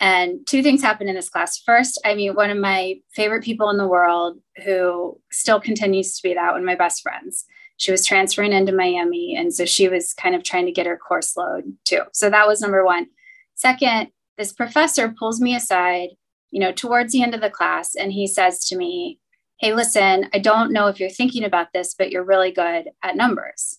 And 0.00 0.46
two 0.46 0.62
things 0.62 0.82
happened 0.82 1.10
in 1.10 1.16
this 1.16 1.28
class. 1.28 1.58
First, 1.58 2.00
I 2.04 2.14
meet 2.14 2.34
one 2.34 2.50
of 2.50 2.58
my 2.58 2.96
favorite 3.14 3.44
people 3.44 3.70
in 3.70 3.76
the 3.76 3.86
world 3.86 4.38
who 4.64 5.20
still 5.30 5.60
continues 5.60 6.16
to 6.16 6.22
be 6.22 6.34
that, 6.34 6.52
one 6.52 6.60
of 6.60 6.66
my 6.66 6.74
best 6.74 7.02
friends. 7.02 7.44
She 7.76 7.90
was 7.90 8.06
transferring 8.06 8.52
into 8.52 8.72
Miami. 8.72 9.36
And 9.36 9.54
so 9.54 9.64
she 9.64 9.88
was 9.88 10.14
kind 10.14 10.34
of 10.34 10.42
trying 10.42 10.66
to 10.66 10.72
get 10.72 10.86
her 10.86 10.96
course 10.96 11.36
load 11.36 11.64
too. 11.84 12.02
So 12.12 12.30
that 12.30 12.46
was 12.46 12.60
number 12.60 12.84
one. 12.84 13.06
Second, 13.54 14.08
this 14.38 14.52
professor 14.52 15.14
pulls 15.16 15.40
me 15.40 15.54
aside, 15.54 16.10
you 16.50 16.58
know, 16.58 16.72
towards 16.72 17.12
the 17.12 17.22
end 17.22 17.34
of 17.34 17.40
the 17.40 17.50
class, 17.50 17.94
and 17.94 18.12
he 18.12 18.26
says 18.26 18.64
to 18.66 18.76
me, 18.76 19.20
Hey, 19.62 19.72
listen, 19.72 20.28
I 20.34 20.40
don't 20.40 20.72
know 20.72 20.88
if 20.88 20.98
you're 20.98 21.08
thinking 21.08 21.44
about 21.44 21.68
this, 21.72 21.94
but 21.96 22.10
you're 22.10 22.24
really 22.24 22.50
good 22.50 22.90
at 23.00 23.14
numbers. 23.14 23.78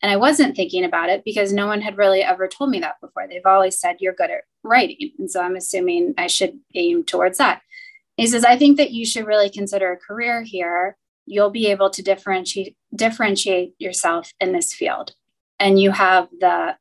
And 0.00 0.10
I 0.10 0.16
wasn't 0.16 0.56
thinking 0.56 0.82
about 0.82 1.10
it 1.10 1.24
because 1.26 1.52
no 1.52 1.66
one 1.66 1.82
had 1.82 1.98
really 1.98 2.22
ever 2.22 2.48
told 2.48 2.70
me 2.70 2.80
that 2.80 2.98
before. 3.02 3.28
They've 3.28 3.44
always 3.44 3.78
said, 3.78 3.96
You're 4.00 4.14
good 4.14 4.30
at 4.30 4.44
writing. 4.62 5.10
And 5.18 5.30
so 5.30 5.42
I'm 5.42 5.56
assuming 5.56 6.14
I 6.16 6.26
should 6.26 6.58
aim 6.74 7.04
towards 7.04 7.36
that. 7.36 7.60
He 8.16 8.26
says, 8.28 8.46
I 8.46 8.56
think 8.56 8.78
that 8.78 8.92
you 8.92 9.04
should 9.04 9.26
really 9.26 9.50
consider 9.50 9.92
a 9.92 9.98
career 9.98 10.40
here. 10.40 10.96
You'll 11.26 11.50
be 11.50 11.66
able 11.66 11.90
to 11.90 12.02
differentiate 12.02 12.74
differentiate 12.96 13.74
yourself 13.78 14.32
in 14.40 14.52
this 14.52 14.72
field. 14.72 15.12
And 15.58 15.78
you 15.78 15.90
have 15.90 16.28
the 16.40 16.76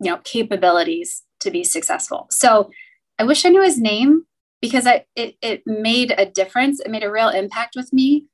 you 0.00 0.10
know 0.10 0.16
capabilities 0.24 1.22
to 1.38 1.52
be 1.52 1.62
successful. 1.62 2.26
So 2.32 2.70
I 3.16 3.22
wish 3.22 3.46
I 3.46 3.50
knew 3.50 3.62
his 3.62 3.78
name 3.78 4.24
because 4.60 4.86
I 4.86 5.04
it, 5.16 5.36
it 5.42 5.62
made 5.66 6.14
a 6.16 6.26
difference. 6.26 6.80
It 6.80 6.90
made 6.90 7.04
a 7.04 7.10
real 7.10 7.28
impact 7.28 7.76
with 7.76 7.92
me 7.92 8.26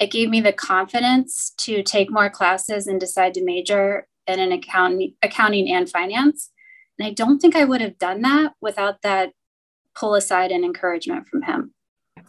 it 0.00 0.10
gave 0.10 0.30
me 0.30 0.40
the 0.40 0.52
confidence 0.52 1.52
to 1.58 1.82
take 1.82 2.10
more 2.10 2.30
classes 2.30 2.86
and 2.86 2.98
decide 2.98 3.34
to 3.34 3.44
major 3.44 4.08
in 4.26 4.40
an 4.40 4.50
accounting, 4.50 5.14
accounting 5.22 5.70
and 5.70 5.88
finance. 5.88 6.50
And 6.98 7.06
I 7.06 7.12
don't 7.12 7.38
think 7.38 7.54
I 7.54 7.64
would 7.64 7.82
have 7.82 7.98
done 7.98 8.22
that 8.22 8.54
without 8.62 9.02
that 9.02 9.32
pull 9.94 10.14
aside 10.14 10.50
and 10.50 10.64
encouragement 10.64 11.28
from 11.28 11.42
him. 11.42 11.69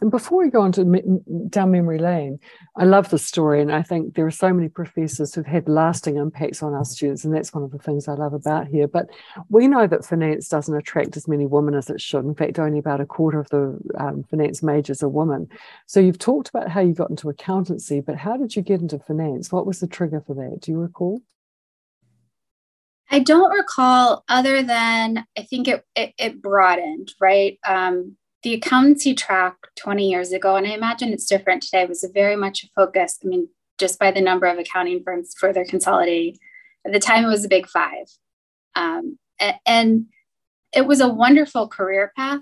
And 0.02 0.10
before 0.10 0.42
we 0.42 0.50
go 0.50 0.62
on 0.62 0.72
to 0.72 1.22
down 1.48 1.70
memory 1.70 2.00
lane, 2.00 2.40
I 2.76 2.84
love 2.84 3.10
the 3.10 3.20
story, 3.20 3.62
and 3.62 3.72
I 3.72 3.82
think 3.82 4.16
there 4.16 4.26
are 4.26 4.32
so 4.32 4.52
many 4.52 4.68
professors 4.68 5.32
who've 5.32 5.46
had 5.46 5.68
lasting 5.68 6.16
impacts 6.16 6.60
on 6.60 6.74
our 6.74 6.84
students, 6.84 7.24
and 7.24 7.32
that's 7.32 7.54
one 7.54 7.62
of 7.62 7.70
the 7.70 7.78
things 7.78 8.08
I 8.08 8.14
love 8.14 8.34
about 8.34 8.66
here. 8.66 8.88
But 8.88 9.10
we 9.48 9.68
know 9.68 9.86
that 9.86 10.04
finance 10.04 10.48
doesn't 10.48 10.74
attract 10.74 11.16
as 11.16 11.28
many 11.28 11.46
women 11.46 11.74
as 11.74 11.88
it 11.88 12.00
should. 12.00 12.24
In 12.24 12.34
fact, 12.34 12.58
only 12.58 12.80
about 12.80 13.00
a 13.00 13.06
quarter 13.06 13.38
of 13.38 13.48
the 13.50 13.78
um, 13.96 14.24
finance 14.24 14.60
majors 14.60 15.04
are 15.04 15.08
women. 15.08 15.48
So 15.86 16.00
you've 16.00 16.18
talked 16.18 16.48
about 16.48 16.68
how 16.68 16.80
you 16.80 16.94
got 16.94 17.10
into 17.10 17.28
accountancy, 17.28 18.00
but 18.00 18.16
how 18.16 18.36
did 18.36 18.56
you 18.56 18.62
get 18.62 18.80
into 18.80 18.98
finance? 18.98 19.52
What 19.52 19.66
was 19.66 19.78
the 19.78 19.86
trigger 19.86 20.20
for 20.20 20.34
that? 20.34 20.62
Do 20.62 20.72
you 20.72 20.78
recall? 20.78 21.22
I 23.08 23.20
don't 23.20 23.52
recall, 23.52 24.24
other 24.28 24.64
than 24.64 25.24
I 25.38 25.42
think 25.42 25.68
it 25.68 25.86
it, 25.94 26.12
it 26.18 26.42
broadened, 26.42 27.14
right? 27.20 27.60
Um, 27.64 28.16
the 28.42 28.54
accountancy 28.54 29.14
track 29.14 29.54
20 29.76 30.08
years 30.08 30.32
ago, 30.32 30.56
and 30.56 30.66
I 30.66 30.70
imagine 30.70 31.12
it's 31.12 31.26
different 31.26 31.62
today, 31.62 31.86
was 31.86 32.04
very 32.12 32.36
much 32.36 32.64
a 32.64 32.68
focus. 32.74 33.18
I 33.22 33.28
mean, 33.28 33.48
just 33.78 33.98
by 33.98 34.10
the 34.10 34.20
number 34.20 34.46
of 34.46 34.58
accounting 34.58 35.02
firms 35.02 35.34
further 35.38 35.64
consolidating. 35.64 36.38
At 36.84 36.92
the 36.92 36.98
time, 36.98 37.24
it 37.24 37.28
was 37.28 37.44
a 37.44 37.48
big 37.48 37.68
five. 37.68 38.06
Um, 38.74 39.18
and 39.66 40.06
it 40.72 40.86
was 40.86 41.00
a 41.00 41.08
wonderful 41.08 41.68
career 41.68 42.12
path, 42.16 42.40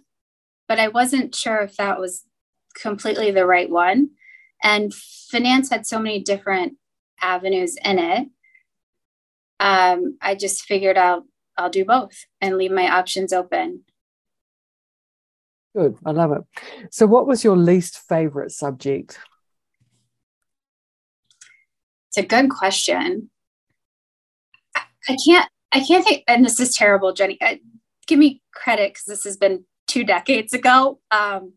but 0.68 0.78
I 0.78 0.88
wasn't 0.88 1.34
sure 1.34 1.58
if 1.58 1.76
that 1.76 1.98
was 1.98 2.24
completely 2.74 3.30
the 3.30 3.46
right 3.46 3.68
one. 3.68 4.10
And 4.62 4.94
finance 4.94 5.70
had 5.70 5.86
so 5.86 5.98
many 5.98 6.22
different 6.22 6.74
avenues 7.20 7.76
in 7.84 7.98
it. 7.98 8.28
Um, 9.58 10.18
I 10.22 10.34
just 10.34 10.62
figured 10.62 10.96
out 10.96 11.24
I'll 11.56 11.70
do 11.70 11.84
both 11.84 12.24
and 12.40 12.56
leave 12.56 12.70
my 12.70 12.88
options 12.88 13.32
open. 13.32 13.84
Good. 15.74 15.96
I 16.04 16.10
love 16.10 16.32
it. 16.32 16.42
So, 16.90 17.06
what 17.06 17.26
was 17.26 17.44
your 17.44 17.56
least 17.56 17.98
favorite 17.98 18.50
subject? 18.50 19.18
It's 22.08 22.18
a 22.18 22.22
good 22.22 22.50
question. 22.50 23.30
I 25.08 25.16
can't, 25.24 25.48
I 25.72 25.80
can't 25.80 26.04
think, 26.04 26.24
and 26.26 26.44
this 26.44 26.58
is 26.58 26.76
terrible, 26.76 27.12
Jenny. 27.12 27.38
I, 27.40 27.60
give 28.08 28.18
me 28.18 28.42
credit 28.52 28.92
because 28.92 29.04
this 29.04 29.24
has 29.24 29.36
been 29.36 29.64
two 29.86 30.04
decades 30.04 30.52
ago. 30.52 30.98
Um, 31.12 31.54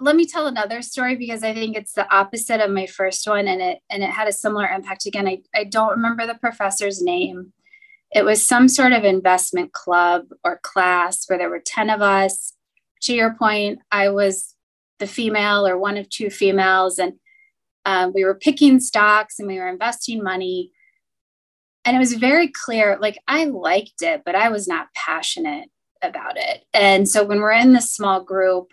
let 0.00 0.16
me 0.16 0.26
tell 0.26 0.46
another 0.46 0.82
story 0.82 1.16
because 1.16 1.42
I 1.42 1.54
think 1.54 1.76
it's 1.76 1.94
the 1.94 2.12
opposite 2.14 2.60
of 2.60 2.70
my 2.70 2.86
first 2.86 3.26
one, 3.26 3.48
and 3.48 3.62
it 3.62 3.78
and 3.88 4.02
it 4.02 4.10
had 4.10 4.28
a 4.28 4.32
similar 4.32 4.66
impact. 4.66 5.06
Again, 5.06 5.26
I, 5.26 5.38
I 5.54 5.64
don't 5.64 5.90
remember 5.90 6.26
the 6.26 6.34
professor's 6.34 7.00
name. 7.00 7.54
It 8.12 8.24
was 8.24 8.46
some 8.46 8.68
sort 8.68 8.92
of 8.92 9.04
investment 9.04 9.72
club 9.72 10.26
or 10.44 10.60
class 10.62 11.24
where 11.26 11.38
there 11.38 11.50
were 11.50 11.62
10 11.64 11.90
of 11.90 12.00
us 12.00 12.53
to 13.04 13.14
your 13.14 13.34
point, 13.34 13.80
I 13.90 14.10
was 14.10 14.54
the 14.98 15.06
female 15.06 15.66
or 15.66 15.78
one 15.78 15.96
of 15.96 16.08
two 16.08 16.30
females, 16.30 16.98
and 16.98 17.14
um, 17.86 18.12
we 18.14 18.24
were 18.24 18.34
picking 18.34 18.80
stocks 18.80 19.38
and 19.38 19.46
we 19.46 19.58
were 19.58 19.68
investing 19.68 20.22
money. 20.22 20.70
And 21.84 21.94
it 21.94 21.98
was 21.98 22.14
very 22.14 22.48
clear 22.48 22.98
like 23.00 23.18
I 23.28 23.44
liked 23.44 24.00
it, 24.00 24.22
but 24.24 24.34
I 24.34 24.48
was 24.48 24.66
not 24.66 24.88
passionate 24.94 25.68
about 26.02 26.36
it. 26.36 26.64
And 26.72 27.08
so 27.08 27.24
when 27.24 27.40
we're 27.40 27.52
in 27.52 27.72
this 27.74 27.90
small 27.90 28.22
group, 28.22 28.72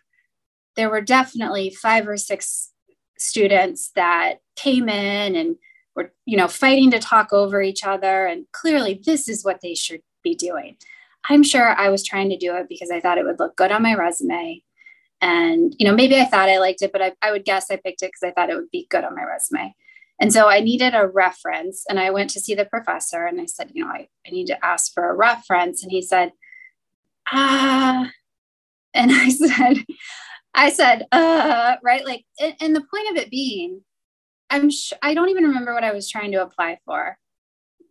there 0.75 0.89
were 0.89 1.01
definitely 1.01 1.69
five 1.69 2.07
or 2.07 2.17
six 2.17 2.71
students 3.17 3.91
that 3.95 4.35
came 4.55 4.87
in 4.87 5.35
and 5.35 5.57
were, 5.95 6.13
you 6.25 6.37
know, 6.37 6.47
fighting 6.47 6.91
to 6.91 6.99
talk 6.99 7.33
over 7.33 7.61
each 7.61 7.83
other. 7.83 8.25
And 8.25 8.45
clearly, 8.53 9.01
this 9.05 9.27
is 9.27 9.43
what 9.43 9.59
they 9.61 9.75
should 9.75 10.01
be 10.23 10.35
doing. 10.35 10.77
I'm 11.29 11.43
sure 11.43 11.69
I 11.69 11.89
was 11.89 12.03
trying 12.03 12.29
to 12.29 12.37
do 12.37 12.55
it 12.55 12.67
because 12.67 12.89
I 12.91 12.99
thought 12.99 13.17
it 13.17 13.25
would 13.25 13.39
look 13.39 13.55
good 13.55 13.71
on 13.71 13.83
my 13.83 13.95
resume. 13.95 14.63
And, 15.21 15.75
you 15.77 15.85
know, 15.85 15.93
maybe 15.95 16.19
I 16.19 16.25
thought 16.25 16.49
I 16.49 16.57
liked 16.57 16.81
it, 16.81 16.91
but 16.91 17.01
I, 17.01 17.13
I 17.21 17.31
would 17.31 17.45
guess 17.45 17.69
I 17.69 17.75
picked 17.75 18.01
it 18.01 18.11
because 18.11 18.23
I 18.23 18.31
thought 18.31 18.49
it 18.49 18.55
would 18.55 18.71
be 18.71 18.87
good 18.89 19.03
on 19.03 19.15
my 19.15 19.23
resume. 19.23 19.75
And 20.19 20.33
so 20.33 20.49
I 20.49 20.59
needed 20.59 20.93
a 20.93 21.07
reference. 21.07 21.83
And 21.89 21.99
I 21.99 22.09
went 22.11 22.29
to 22.31 22.39
see 22.39 22.55
the 22.55 22.65
professor 22.65 23.25
and 23.25 23.39
I 23.39 23.45
said, 23.45 23.71
you 23.73 23.83
know, 23.83 23.91
I, 23.91 24.07
I 24.25 24.31
need 24.31 24.47
to 24.47 24.65
ask 24.65 24.93
for 24.93 25.09
a 25.09 25.15
reference. 25.15 25.83
And 25.83 25.91
he 25.91 26.01
said, 26.01 26.31
ah. 27.31 28.09
And 28.93 29.11
I 29.13 29.29
said, 29.29 29.85
I 30.53 30.69
said, 30.69 31.07
uh, 31.11 31.75
right. 31.83 32.05
Like, 32.05 32.25
and, 32.39 32.55
and 32.59 32.75
the 32.75 32.81
point 32.81 33.09
of 33.11 33.17
it 33.17 33.29
being, 33.29 33.81
I'm 34.49 34.69
sh- 34.69 34.93
I 35.01 35.13
don't 35.13 35.29
even 35.29 35.45
remember 35.45 35.73
what 35.73 35.83
I 35.83 35.93
was 35.93 36.09
trying 36.09 36.31
to 36.33 36.41
apply 36.41 36.79
for. 36.85 37.17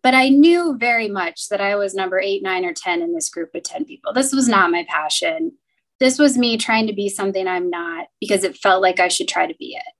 But 0.03 0.15
I 0.15 0.29
knew 0.31 0.77
very 0.79 1.09
much 1.09 1.49
that 1.49 1.61
I 1.61 1.77
was 1.77 1.95
number 1.95 2.19
eight, 2.19 2.43
nine, 2.43 2.65
or 2.65 2.73
10 2.73 3.03
in 3.03 3.15
this 3.15 3.29
group 3.29 3.51
of 3.55 3.63
10 3.63 3.85
people. 3.85 4.13
This 4.13 4.33
was 4.33 4.49
not 4.49 4.71
my 4.71 4.87
passion. 4.89 5.53
This 5.99 6.19
was 6.19 6.39
me 6.39 6.57
trying 6.57 6.87
to 6.87 6.95
be 6.95 7.11
something 7.11 7.47
I'm 7.47 7.69
not 7.69 8.07
because 8.19 8.43
it 8.43 8.57
felt 8.57 8.81
like 8.81 8.99
I 8.99 9.09
should 9.09 9.29
try 9.29 9.47
to 9.47 9.55
be 9.59 9.75
it. 9.75 9.93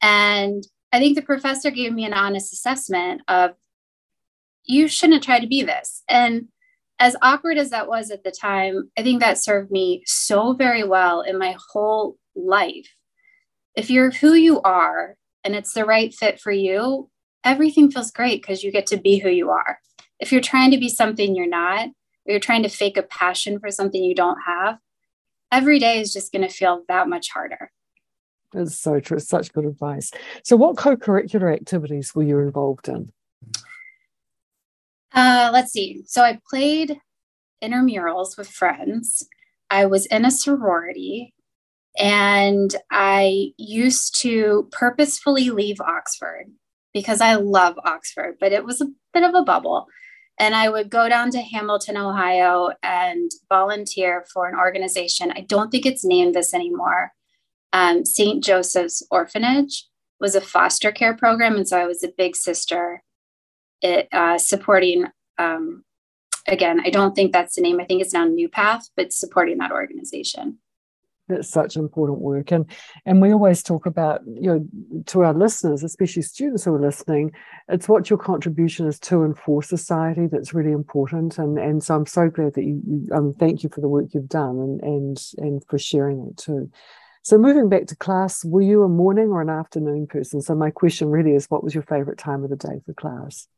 And 0.00 0.64
I 0.92 0.98
think 0.98 1.16
the 1.16 1.22
professor 1.22 1.70
gave 1.70 1.92
me 1.92 2.06
an 2.06 2.14
honest 2.14 2.52
assessment 2.52 3.20
of 3.28 3.50
you 4.64 4.88
shouldn't 4.88 5.22
try 5.22 5.38
to 5.38 5.46
be 5.46 5.62
this. 5.62 6.02
And 6.08 6.48
as 6.98 7.16
awkward 7.20 7.58
as 7.58 7.70
that 7.70 7.88
was 7.88 8.10
at 8.10 8.24
the 8.24 8.30
time, 8.30 8.90
I 8.98 9.02
think 9.02 9.20
that 9.20 9.38
served 9.38 9.70
me 9.70 10.02
so 10.06 10.54
very 10.54 10.82
well 10.82 11.20
in 11.20 11.38
my 11.38 11.56
whole 11.70 12.16
life. 12.34 12.88
If 13.74 13.90
you're 13.90 14.10
who 14.10 14.32
you 14.32 14.62
are 14.62 15.16
and 15.44 15.54
it's 15.54 15.74
the 15.74 15.84
right 15.84 16.14
fit 16.14 16.40
for 16.40 16.52
you, 16.52 17.10
everything 17.46 17.90
feels 17.90 18.10
great 18.10 18.42
because 18.42 18.62
you 18.62 18.72
get 18.72 18.86
to 18.88 18.96
be 18.98 19.18
who 19.18 19.30
you 19.30 19.50
are. 19.50 19.78
If 20.18 20.32
you're 20.32 20.40
trying 20.40 20.72
to 20.72 20.78
be 20.78 20.88
something 20.88 21.34
you're 21.34 21.48
not, 21.48 21.86
or 21.86 22.32
you're 22.32 22.40
trying 22.40 22.64
to 22.64 22.68
fake 22.68 22.96
a 22.96 23.02
passion 23.02 23.60
for 23.60 23.70
something 23.70 24.02
you 24.02 24.14
don't 24.14 24.40
have, 24.46 24.78
every 25.52 25.78
day 25.78 26.00
is 26.00 26.12
just 26.12 26.32
going 26.32 26.46
to 26.46 26.52
feel 26.52 26.82
that 26.88 27.08
much 27.08 27.30
harder. 27.30 27.70
That's 28.52 28.76
so 28.76 29.00
true. 29.00 29.20
Such 29.20 29.52
good 29.52 29.64
advice. 29.64 30.10
So, 30.42 30.56
what 30.56 30.76
co 30.76 30.96
curricular 30.96 31.52
activities 31.52 32.14
were 32.14 32.22
you 32.22 32.38
involved 32.40 32.88
in? 32.88 33.12
Uh, 35.12 35.50
let's 35.52 35.72
see. 35.72 36.02
So, 36.06 36.22
I 36.22 36.40
played 36.48 37.00
intramurals 37.62 38.36
with 38.36 38.48
friends. 38.48 39.28
I 39.70 39.86
was 39.86 40.06
in 40.06 40.24
a 40.24 40.30
sorority 40.30 41.34
and 41.98 42.74
I 42.90 43.48
used 43.56 44.20
to 44.20 44.68
purposefully 44.70 45.50
leave 45.50 45.80
Oxford 45.80 46.46
because 46.96 47.20
I 47.20 47.34
love 47.34 47.78
Oxford, 47.84 48.38
but 48.40 48.52
it 48.52 48.64
was 48.64 48.80
a 48.80 48.86
bit 49.12 49.22
of 49.22 49.34
a 49.34 49.42
bubble. 49.42 49.86
And 50.38 50.54
I 50.54 50.70
would 50.70 50.88
go 50.88 51.10
down 51.10 51.30
to 51.32 51.42
Hamilton, 51.42 51.98
Ohio 51.98 52.70
and 52.82 53.30
volunteer 53.50 54.24
for 54.32 54.48
an 54.48 54.54
organization. 54.54 55.30
I 55.30 55.42
don't 55.42 55.70
think 55.70 55.84
it's 55.84 56.06
named 56.06 56.34
this 56.34 56.54
anymore. 56.54 57.12
Um, 57.74 58.06
St. 58.06 58.42
Joseph's 58.42 59.06
Orphanage 59.10 59.86
was 60.20 60.34
a 60.34 60.40
foster 60.40 60.90
care 60.90 61.14
program. 61.14 61.56
And 61.56 61.68
so 61.68 61.78
I 61.78 61.84
was 61.84 62.02
a 62.02 62.08
big 62.16 62.34
sister 62.34 63.02
it, 63.82 64.08
uh, 64.10 64.38
supporting, 64.38 65.04
um, 65.36 65.84
again, 66.48 66.80
I 66.82 66.88
don't 66.88 67.14
think 67.14 67.34
that's 67.34 67.56
the 67.56 67.60
name. 67.60 67.78
I 67.78 67.84
think 67.84 68.00
it's 68.00 68.14
now 68.14 68.24
New 68.24 68.48
Path, 68.48 68.88
but 68.96 69.12
supporting 69.12 69.58
that 69.58 69.70
organization 69.70 70.60
that's 71.28 71.48
such 71.48 71.76
important 71.76 72.20
work. 72.20 72.52
And 72.52 72.66
and 73.04 73.20
we 73.20 73.32
always 73.32 73.62
talk 73.62 73.86
about 73.86 74.20
you 74.26 74.50
know 74.50 75.02
to 75.06 75.22
our 75.22 75.34
listeners 75.34 75.82
especially 75.82 76.22
students 76.22 76.64
who 76.64 76.74
are 76.74 76.80
listening 76.80 77.32
it's 77.68 77.88
what 77.88 78.08
your 78.08 78.18
contribution 78.18 78.86
is 78.86 78.98
to 79.00 79.22
and 79.22 79.38
for 79.38 79.62
society 79.62 80.26
that's 80.30 80.54
really 80.54 80.72
important. 80.72 81.38
And 81.38 81.58
and 81.58 81.82
so 81.82 81.94
i'm 81.94 82.06
so 82.06 82.28
glad 82.28 82.54
that 82.54 82.64
you, 82.64 82.80
you 82.86 83.14
um, 83.14 83.34
thank 83.38 83.62
you 83.62 83.68
for 83.70 83.80
the 83.80 83.88
work 83.88 84.06
you've 84.12 84.28
done 84.28 84.58
and 84.58 84.80
and 84.82 85.22
and 85.38 85.64
for 85.68 85.78
sharing 85.78 86.26
it 86.30 86.36
too. 86.36 86.70
So 87.22 87.38
moving 87.38 87.68
back 87.68 87.86
to 87.86 87.96
class 87.96 88.44
were 88.44 88.62
you 88.62 88.84
a 88.84 88.88
morning 88.88 89.30
or 89.30 89.42
an 89.42 89.50
afternoon 89.50 90.06
person? 90.06 90.40
So 90.40 90.54
my 90.54 90.70
question 90.70 91.08
really 91.08 91.32
is 91.32 91.46
what 91.46 91.64
was 91.64 91.74
your 91.74 91.82
favorite 91.82 92.18
time 92.18 92.44
of 92.44 92.50
the 92.50 92.56
day 92.56 92.80
for 92.86 92.94
class? 92.94 93.48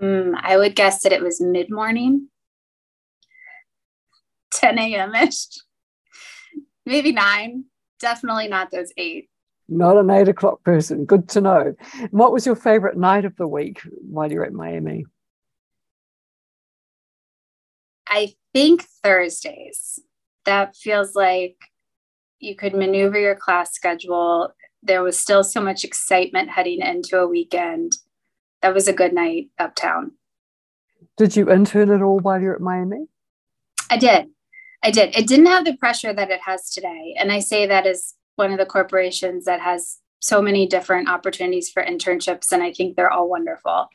Mm, 0.00 0.34
i 0.42 0.56
would 0.56 0.76
guess 0.76 1.02
that 1.02 1.12
it 1.12 1.22
was 1.22 1.40
mid-morning. 1.40 2.28
10 4.52 4.78
a.m 4.78 5.14
ish 5.14 5.46
maybe 6.88 7.12
nine. 7.12 7.64
Definitely 8.00 8.48
not 8.48 8.70
those 8.70 8.92
eight. 8.96 9.28
Not 9.68 9.98
an 9.98 10.10
eight 10.10 10.28
o'clock 10.28 10.64
person. 10.64 11.04
Good 11.04 11.28
to 11.30 11.40
know. 11.40 11.74
What 12.10 12.32
was 12.32 12.46
your 12.46 12.56
favorite 12.56 12.96
night 12.96 13.24
of 13.24 13.36
the 13.36 13.46
week 13.46 13.80
while 13.84 14.32
you're 14.32 14.44
at 14.44 14.52
Miami? 14.52 15.04
I 18.08 18.34
think 18.54 18.82
Thursdays. 19.04 20.00
That 20.46 20.74
feels 20.74 21.14
like 21.14 21.56
you 22.38 22.56
could 22.56 22.74
maneuver 22.74 23.18
your 23.18 23.34
class 23.34 23.74
schedule. 23.74 24.54
There 24.82 25.02
was 25.02 25.18
still 25.18 25.44
so 25.44 25.60
much 25.60 25.84
excitement 25.84 26.48
heading 26.48 26.80
into 26.80 27.18
a 27.18 27.28
weekend. 27.28 27.92
That 28.62 28.72
was 28.72 28.88
a 28.88 28.94
good 28.94 29.12
night 29.12 29.50
uptown. 29.58 30.12
Did 31.18 31.36
you 31.36 31.50
intern 31.50 31.90
at 31.90 32.00
all 32.00 32.20
while 32.20 32.40
you're 32.40 32.54
at 32.54 32.62
Miami? 32.62 33.06
I 33.90 33.98
did. 33.98 34.28
I 34.82 34.90
did. 34.90 35.14
It 35.16 35.26
didn't 35.26 35.46
have 35.46 35.64
the 35.64 35.76
pressure 35.76 36.12
that 36.12 36.30
it 36.30 36.40
has 36.44 36.70
today. 36.70 37.14
And 37.18 37.32
I 37.32 37.40
say 37.40 37.66
that 37.66 37.86
as 37.86 38.14
one 38.36 38.52
of 38.52 38.58
the 38.58 38.66
corporations 38.66 39.44
that 39.44 39.60
has 39.60 39.98
so 40.20 40.40
many 40.40 40.66
different 40.66 41.08
opportunities 41.08 41.70
for 41.70 41.82
internships. 41.82 42.52
And 42.52 42.62
I 42.62 42.72
think 42.72 42.96
they're 42.96 43.10
all 43.10 43.28
wonderful. 43.28 43.88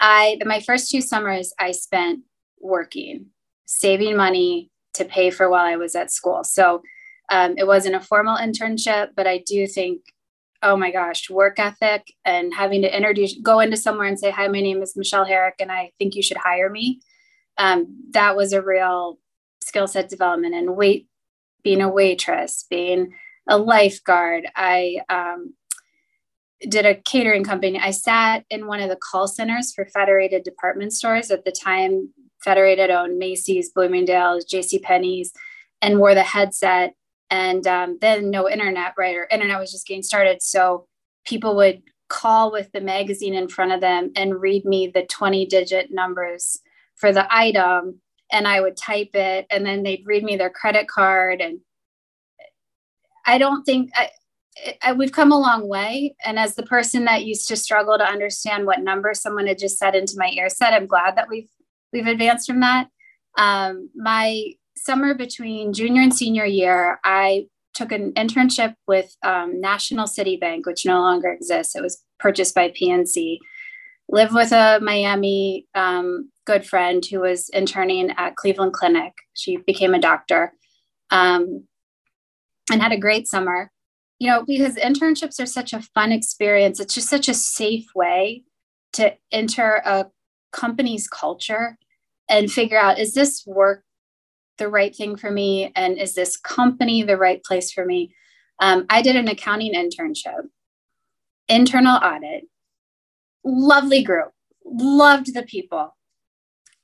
I, 0.00 0.38
my 0.44 0.60
first 0.60 0.90
two 0.90 1.00
summers, 1.00 1.52
I 1.58 1.72
spent 1.72 2.20
working, 2.60 3.26
saving 3.66 4.16
money 4.16 4.70
to 4.94 5.04
pay 5.04 5.30
for 5.30 5.48
while 5.48 5.64
I 5.64 5.76
was 5.76 5.94
at 5.94 6.10
school. 6.10 6.44
So 6.44 6.82
um, 7.30 7.54
it 7.56 7.66
wasn't 7.66 7.94
a 7.94 8.00
formal 8.00 8.36
internship, 8.36 9.10
but 9.16 9.26
I 9.26 9.38
do 9.38 9.66
think, 9.66 10.02
oh 10.62 10.76
my 10.76 10.90
gosh, 10.90 11.30
work 11.30 11.58
ethic 11.58 12.12
and 12.24 12.54
having 12.54 12.82
to 12.82 12.96
introduce, 12.96 13.38
go 13.38 13.60
into 13.60 13.76
somewhere 13.76 14.06
and 14.06 14.18
say, 14.18 14.30
hi, 14.30 14.46
my 14.48 14.60
name 14.60 14.82
is 14.82 14.96
Michelle 14.96 15.24
Herrick, 15.24 15.56
and 15.58 15.72
I 15.72 15.92
think 15.98 16.14
you 16.14 16.22
should 16.22 16.36
hire 16.36 16.68
me. 16.68 17.00
Um, 17.58 18.04
that 18.10 18.36
was 18.36 18.52
a 18.52 18.62
real 18.62 19.18
skill 19.62 19.86
set 19.86 20.08
development 20.08 20.54
and 20.54 20.76
wait 20.76 21.08
being 21.62 21.80
a 21.80 21.88
waitress 21.88 22.66
being 22.68 23.12
a 23.48 23.58
lifeguard. 23.58 24.46
I 24.54 24.98
um, 25.08 25.54
did 26.68 26.86
a 26.86 26.94
catering 26.94 27.44
company. 27.44 27.78
I 27.78 27.90
sat 27.90 28.44
in 28.50 28.66
one 28.66 28.80
of 28.80 28.88
the 28.88 28.98
call 29.10 29.26
centers 29.26 29.72
for 29.72 29.86
federated 29.86 30.44
department 30.44 30.92
stores. 30.92 31.30
At 31.30 31.44
the 31.44 31.52
time 31.52 32.10
federated 32.44 32.90
owned 32.90 33.18
macy's 33.18 33.70
bloomingdale's 33.70 34.44
jc 34.44 34.82
penney's 34.82 35.32
and 35.80 35.98
wore 35.98 36.14
the 36.14 36.22
headset. 36.22 36.94
And 37.30 37.66
um, 37.66 37.98
then 38.00 38.30
no 38.30 38.48
internet 38.48 38.94
right? 38.98 39.16
Or 39.16 39.28
internet 39.30 39.58
was 39.58 39.72
just 39.72 39.86
getting 39.86 40.02
started. 40.02 40.42
So 40.42 40.86
people 41.24 41.56
would 41.56 41.82
call 42.08 42.52
with 42.52 42.70
the 42.72 42.80
magazine 42.80 43.34
in 43.34 43.48
front 43.48 43.72
of 43.72 43.80
them 43.80 44.12
and 44.16 44.40
read 44.40 44.64
me 44.64 44.86
the 44.86 45.06
20 45.06 45.46
digit 45.46 45.90
numbers 45.90 46.60
for 46.94 47.10
the 47.10 47.26
item 47.34 48.01
and 48.32 48.48
I 48.48 48.60
would 48.60 48.76
type 48.76 49.10
it 49.14 49.46
and 49.50 49.64
then 49.64 49.82
they'd 49.82 50.04
read 50.06 50.24
me 50.24 50.36
their 50.36 50.50
credit 50.50 50.88
card 50.88 51.40
and 51.40 51.60
I 53.26 53.38
don't 53.38 53.62
think 53.64 53.90
I, 53.94 54.10
I, 54.82 54.92
we've 54.92 55.12
come 55.12 55.30
a 55.30 55.38
long 55.38 55.68
way 55.68 56.16
and 56.24 56.38
as 56.38 56.54
the 56.54 56.64
person 56.64 57.04
that 57.04 57.24
used 57.24 57.46
to 57.48 57.56
struggle 57.56 57.96
to 57.98 58.04
understand 58.04 58.66
what 58.66 58.80
number 58.80 59.14
someone 59.14 59.46
had 59.46 59.58
just 59.58 59.78
said 59.78 59.94
into 59.94 60.14
my 60.16 60.30
ear 60.30 60.48
said 60.48 60.72
I'm 60.72 60.86
glad 60.86 61.16
that 61.16 61.28
we've 61.28 61.48
we've 61.92 62.06
advanced 62.06 62.48
from 62.48 62.60
that. 62.60 62.88
Um, 63.38 63.90
my 63.94 64.52
summer 64.76 65.14
between 65.14 65.72
junior 65.72 66.02
and 66.02 66.14
senior 66.14 66.46
year 66.46 66.98
I 67.04 67.46
took 67.74 67.92
an 67.92 68.12
internship 68.12 68.74
with 68.86 69.14
um, 69.22 69.60
National 69.60 70.06
City 70.06 70.36
Bank 70.36 70.66
which 70.66 70.86
no 70.86 71.00
longer 71.00 71.28
exists. 71.28 71.76
It 71.76 71.82
was 71.82 72.02
purchased 72.18 72.54
by 72.54 72.70
PNC 72.70 73.38
lived 74.12 74.34
with 74.34 74.52
a 74.52 74.78
Miami 74.80 75.66
um, 75.74 76.30
good 76.44 76.66
friend 76.66 77.04
who 77.04 77.20
was 77.20 77.48
interning 77.48 78.10
at 78.18 78.36
Cleveland 78.36 78.74
Clinic. 78.74 79.14
She 79.34 79.56
became 79.56 79.94
a 79.94 80.00
doctor 80.00 80.52
um, 81.10 81.66
and 82.70 82.82
had 82.82 82.92
a 82.92 82.98
great 82.98 83.26
summer. 83.26 83.72
You 84.18 84.28
know, 84.28 84.44
because 84.44 84.76
internships 84.76 85.40
are 85.40 85.46
such 85.46 85.72
a 85.72 85.82
fun 85.94 86.12
experience, 86.12 86.78
it's 86.78 86.94
just 86.94 87.08
such 87.08 87.28
a 87.28 87.34
safe 87.34 87.86
way 87.94 88.44
to 88.92 89.14
enter 89.32 89.82
a 89.84 90.06
company's 90.52 91.08
culture 91.08 91.76
and 92.28 92.52
figure 92.52 92.78
out 92.78 93.00
is 93.00 93.14
this 93.14 93.42
work 93.46 93.82
the 94.58 94.68
right 94.68 94.94
thing 94.94 95.16
for 95.16 95.30
me? 95.30 95.72
And 95.74 95.98
is 95.98 96.14
this 96.14 96.36
company 96.36 97.02
the 97.02 97.16
right 97.16 97.42
place 97.42 97.72
for 97.72 97.84
me? 97.84 98.14
Um, 98.60 98.86
I 98.90 99.02
did 99.02 99.16
an 99.16 99.26
accounting 99.26 99.74
internship, 99.74 100.42
internal 101.48 101.96
audit, 101.96 102.44
lovely 103.44 104.02
group, 104.02 104.32
loved 104.64 105.34
the 105.34 105.42
people 105.42 105.94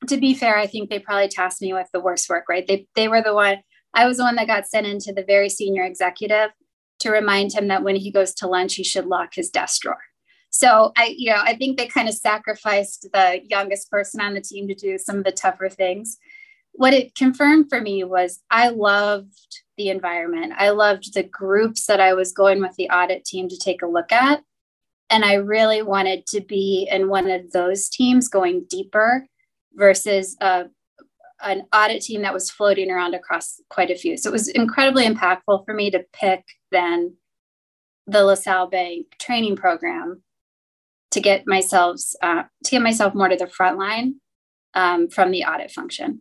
to 0.06 0.16
be 0.16 0.34
fair, 0.34 0.56
I 0.56 0.66
think 0.66 0.90
they 0.90 0.98
probably 0.98 1.28
tasked 1.28 1.60
me 1.60 1.72
with 1.72 1.88
the 1.92 2.00
worst 2.00 2.28
work, 2.28 2.44
right? 2.48 2.66
They, 2.66 2.86
they 2.94 3.08
were 3.08 3.22
the 3.22 3.34
one, 3.34 3.58
I 3.94 4.06
was 4.06 4.18
the 4.18 4.24
one 4.24 4.36
that 4.36 4.46
got 4.46 4.66
sent 4.66 4.86
into 4.86 5.12
the 5.12 5.24
very 5.24 5.48
senior 5.48 5.84
executive 5.84 6.50
to 7.00 7.10
remind 7.10 7.52
him 7.52 7.68
that 7.68 7.82
when 7.82 7.96
he 7.96 8.10
goes 8.10 8.34
to 8.34 8.46
lunch, 8.46 8.74
he 8.74 8.84
should 8.84 9.06
lock 9.06 9.34
his 9.34 9.50
desk 9.50 9.82
drawer. 9.82 9.98
So 10.50 10.92
I, 10.96 11.14
you 11.16 11.30
know, 11.30 11.40
I 11.42 11.56
think 11.56 11.76
they 11.76 11.86
kind 11.86 12.08
of 12.08 12.14
sacrificed 12.14 13.08
the 13.12 13.40
youngest 13.48 13.90
person 13.90 14.20
on 14.20 14.34
the 14.34 14.40
team 14.40 14.66
to 14.68 14.74
do 14.74 14.98
some 14.98 15.18
of 15.18 15.24
the 15.24 15.32
tougher 15.32 15.68
things. 15.68 16.16
What 16.72 16.94
it 16.94 17.14
confirmed 17.14 17.66
for 17.68 17.80
me 17.80 18.04
was 18.04 18.40
I 18.50 18.68
loved 18.68 19.62
the 19.76 19.90
environment. 19.90 20.54
I 20.56 20.70
loved 20.70 21.12
the 21.12 21.22
groups 21.22 21.86
that 21.86 22.00
I 22.00 22.14
was 22.14 22.32
going 22.32 22.60
with 22.60 22.74
the 22.76 22.88
audit 22.88 23.24
team 23.24 23.48
to 23.48 23.58
take 23.58 23.82
a 23.82 23.86
look 23.86 24.10
at. 24.10 24.42
And 25.10 25.24
I 25.24 25.34
really 25.34 25.82
wanted 25.82 26.26
to 26.28 26.40
be 26.40 26.88
in 26.90 27.08
one 27.08 27.30
of 27.30 27.52
those 27.52 27.88
teams 27.88 28.28
going 28.28 28.66
deeper 28.68 29.26
versus 29.74 30.36
uh, 30.40 30.64
an 31.42 31.62
audit 31.72 32.02
team 32.02 32.22
that 32.22 32.34
was 32.34 32.50
floating 32.50 32.90
around 32.90 33.14
across 33.14 33.60
quite 33.70 33.90
a 33.90 33.94
few. 33.94 34.16
So 34.16 34.28
it 34.28 34.32
was 34.32 34.48
incredibly 34.48 35.06
impactful 35.06 35.64
for 35.64 35.74
me 35.74 35.90
to 35.90 36.04
pick 36.12 36.44
then 36.70 37.16
the 38.06 38.24
LaSalle 38.24 38.68
Bank 38.68 39.06
training 39.20 39.56
program 39.56 40.22
to 41.10 41.20
get 41.20 41.46
myself 41.46 42.00
uh, 42.22 42.42
to 42.64 42.70
get 42.70 42.82
myself 42.82 43.14
more 43.14 43.28
to 43.28 43.36
the 43.36 43.46
front 43.46 43.78
line 43.78 44.16
um, 44.74 45.08
from 45.08 45.30
the 45.30 45.44
audit 45.44 45.70
function. 45.70 46.20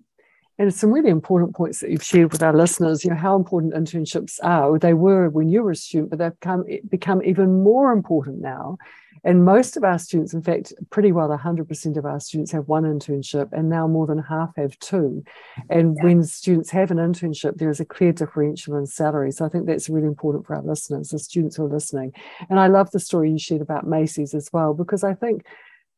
And 0.59 0.73
some 0.73 0.91
really 0.91 1.09
important 1.09 1.55
points 1.55 1.79
that 1.81 1.91
you've 1.91 2.03
shared 2.03 2.31
with 2.31 2.41
our 2.41 2.55
listeners. 2.55 3.03
You 3.03 3.11
know 3.11 3.17
how 3.17 3.35
important 3.35 3.73
internships 3.73 4.39
are. 4.43 4.79
They 4.79 4.93
were 4.93 5.29
when 5.29 5.49
you 5.49 5.61
were 5.61 5.71
a 5.71 5.75
student, 5.75 6.09
but 6.09 6.19
they've 6.19 6.39
become 6.39 6.65
become 6.89 7.23
even 7.23 7.63
more 7.63 7.91
important 7.91 8.41
now 8.41 8.77
and 9.23 9.43
most 9.43 9.75
of 9.75 9.83
our 9.83 9.99
students, 9.99 10.33
in 10.33 10.41
fact, 10.41 10.73
pretty 10.89 11.11
well 11.11 11.29
100% 11.29 11.97
of 11.97 12.05
our 12.05 12.19
students 12.19 12.51
have 12.51 12.67
one 12.67 12.83
internship, 12.83 13.49
and 13.51 13.69
now 13.69 13.87
more 13.87 14.07
than 14.07 14.19
half 14.19 14.55
have 14.55 14.77
two. 14.79 15.23
And 15.69 15.95
yeah. 15.97 16.03
when 16.03 16.23
students 16.23 16.69
have 16.69 16.91
an 16.91 16.97
internship, 16.97 17.57
there 17.57 17.69
is 17.69 17.79
a 17.79 17.85
clear 17.85 18.13
differential 18.13 18.77
in 18.77 18.85
salary. 18.85 19.31
So 19.31 19.45
I 19.45 19.49
think 19.49 19.65
that's 19.65 19.89
really 19.89 20.07
important 20.07 20.45
for 20.45 20.55
our 20.55 20.61
listeners, 20.61 21.09
the 21.09 21.19
students 21.19 21.55
who 21.55 21.65
are 21.65 21.69
listening. 21.69 22.13
And 22.49 22.59
I 22.59 22.67
love 22.67 22.91
the 22.91 22.99
story 22.99 23.31
you 23.31 23.39
shared 23.39 23.61
about 23.61 23.85
Macy's 23.85 24.33
as 24.33 24.49
well, 24.53 24.73
because 24.73 25.03
I 25.03 25.13
think 25.13 25.43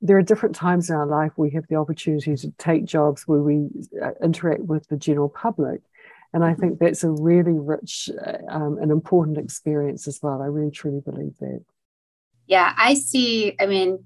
there 0.02 0.18
are 0.18 0.22
different 0.22 0.56
times 0.56 0.90
in 0.90 0.96
our 0.96 1.06
life 1.06 1.32
we 1.36 1.52
have 1.52 1.68
the 1.68 1.76
opportunity 1.76 2.36
to 2.36 2.52
take 2.58 2.86
jobs 2.86 3.28
where 3.28 3.42
we 3.42 3.68
uh, 4.02 4.12
interact 4.24 4.62
with 4.62 4.88
the 4.88 4.98
general 4.98 5.30
public. 5.30 5.82
And 6.32 6.44
I 6.44 6.52
mm-hmm. 6.52 6.62
think 6.62 6.80
that's 6.80 7.04
a 7.04 7.10
really 7.10 7.58
rich 7.58 8.10
uh, 8.26 8.38
um, 8.48 8.78
and 8.80 8.92
important 8.92 9.38
experience 9.38 10.08
as 10.08 10.20
well. 10.22 10.42
I 10.42 10.46
really 10.46 10.72
truly 10.72 11.02
believe 11.02 11.38
that 11.40 11.64
yeah, 12.50 12.74
I 12.78 12.96
see, 12.96 13.56
I 13.62 13.68
mean, 13.68 14.04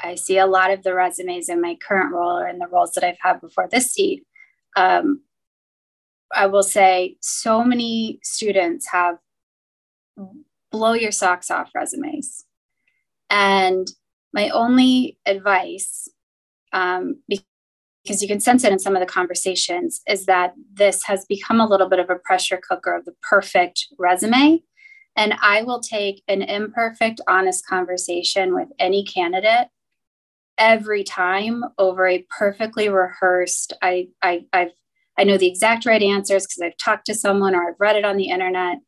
I 0.00 0.14
see 0.14 0.38
a 0.38 0.46
lot 0.46 0.70
of 0.70 0.82
the 0.82 0.94
resumes 0.94 1.50
in 1.50 1.60
my 1.60 1.76
current 1.76 2.14
role 2.14 2.38
or 2.38 2.48
in 2.48 2.58
the 2.58 2.66
roles 2.66 2.92
that 2.92 3.04
I've 3.04 3.18
had 3.20 3.42
before 3.42 3.68
this 3.70 3.92
seat. 3.92 4.24
Um, 4.74 5.22
I 6.34 6.46
will 6.46 6.62
say 6.62 7.16
so 7.20 7.62
many 7.62 8.20
students 8.22 8.88
have 8.90 9.18
blow 10.72 10.94
your 10.94 11.12
socks 11.12 11.50
off 11.50 11.70
resumes. 11.74 12.46
And 13.28 13.86
my 14.32 14.48
only 14.50 15.18
advice 15.26 16.08
um, 16.72 17.22
because 17.28 18.22
you 18.22 18.28
can 18.28 18.40
sense 18.40 18.64
it 18.64 18.72
in 18.72 18.78
some 18.78 18.96
of 18.96 19.00
the 19.00 19.06
conversations, 19.06 20.00
is 20.08 20.26
that 20.26 20.54
this 20.72 21.04
has 21.04 21.26
become 21.26 21.60
a 21.60 21.66
little 21.66 21.88
bit 21.88 21.98
of 21.98 22.10
a 22.10 22.16
pressure 22.16 22.60
cooker 22.66 22.94
of 22.94 23.04
the 23.04 23.14
perfect 23.22 23.86
resume. 23.98 24.62
And 25.16 25.34
I 25.42 25.62
will 25.62 25.80
take 25.80 26.22
an 26.28 26.42
imperfect, 26.42 27.20
honest 27.28 27.66
conversation 27.66 28.54
with 28.54 28.68
any 28.78 29.04
candidate 29.04 29.68
every 30.56 31.04
time 31.04 31.64
over 31.76 32.06
a 32.06 32.24
perfectly 32.36 32.88
rehearsed. 32.88 33.72
I, 33.82 34.08
I, 34.22 34.44
I've, 34.52 34.72
I 35.18 35.24
know 35.24 35.36
the 35.36 35.48
exact 35.48 35.86
right 35.86 36.02
answers 36.02 36.46
because 36.46 36.62
I've 36.62 36.76
talked 36.76 37.06
to 37.06 37.14
someone 37.14 37.54
or 37.54 37.68
I've 37.68 37.80
read 37.80 37.96
it 37.96 38.04
on 38.04 38.16
the 38.16 38.28
internet. 38.28 38.78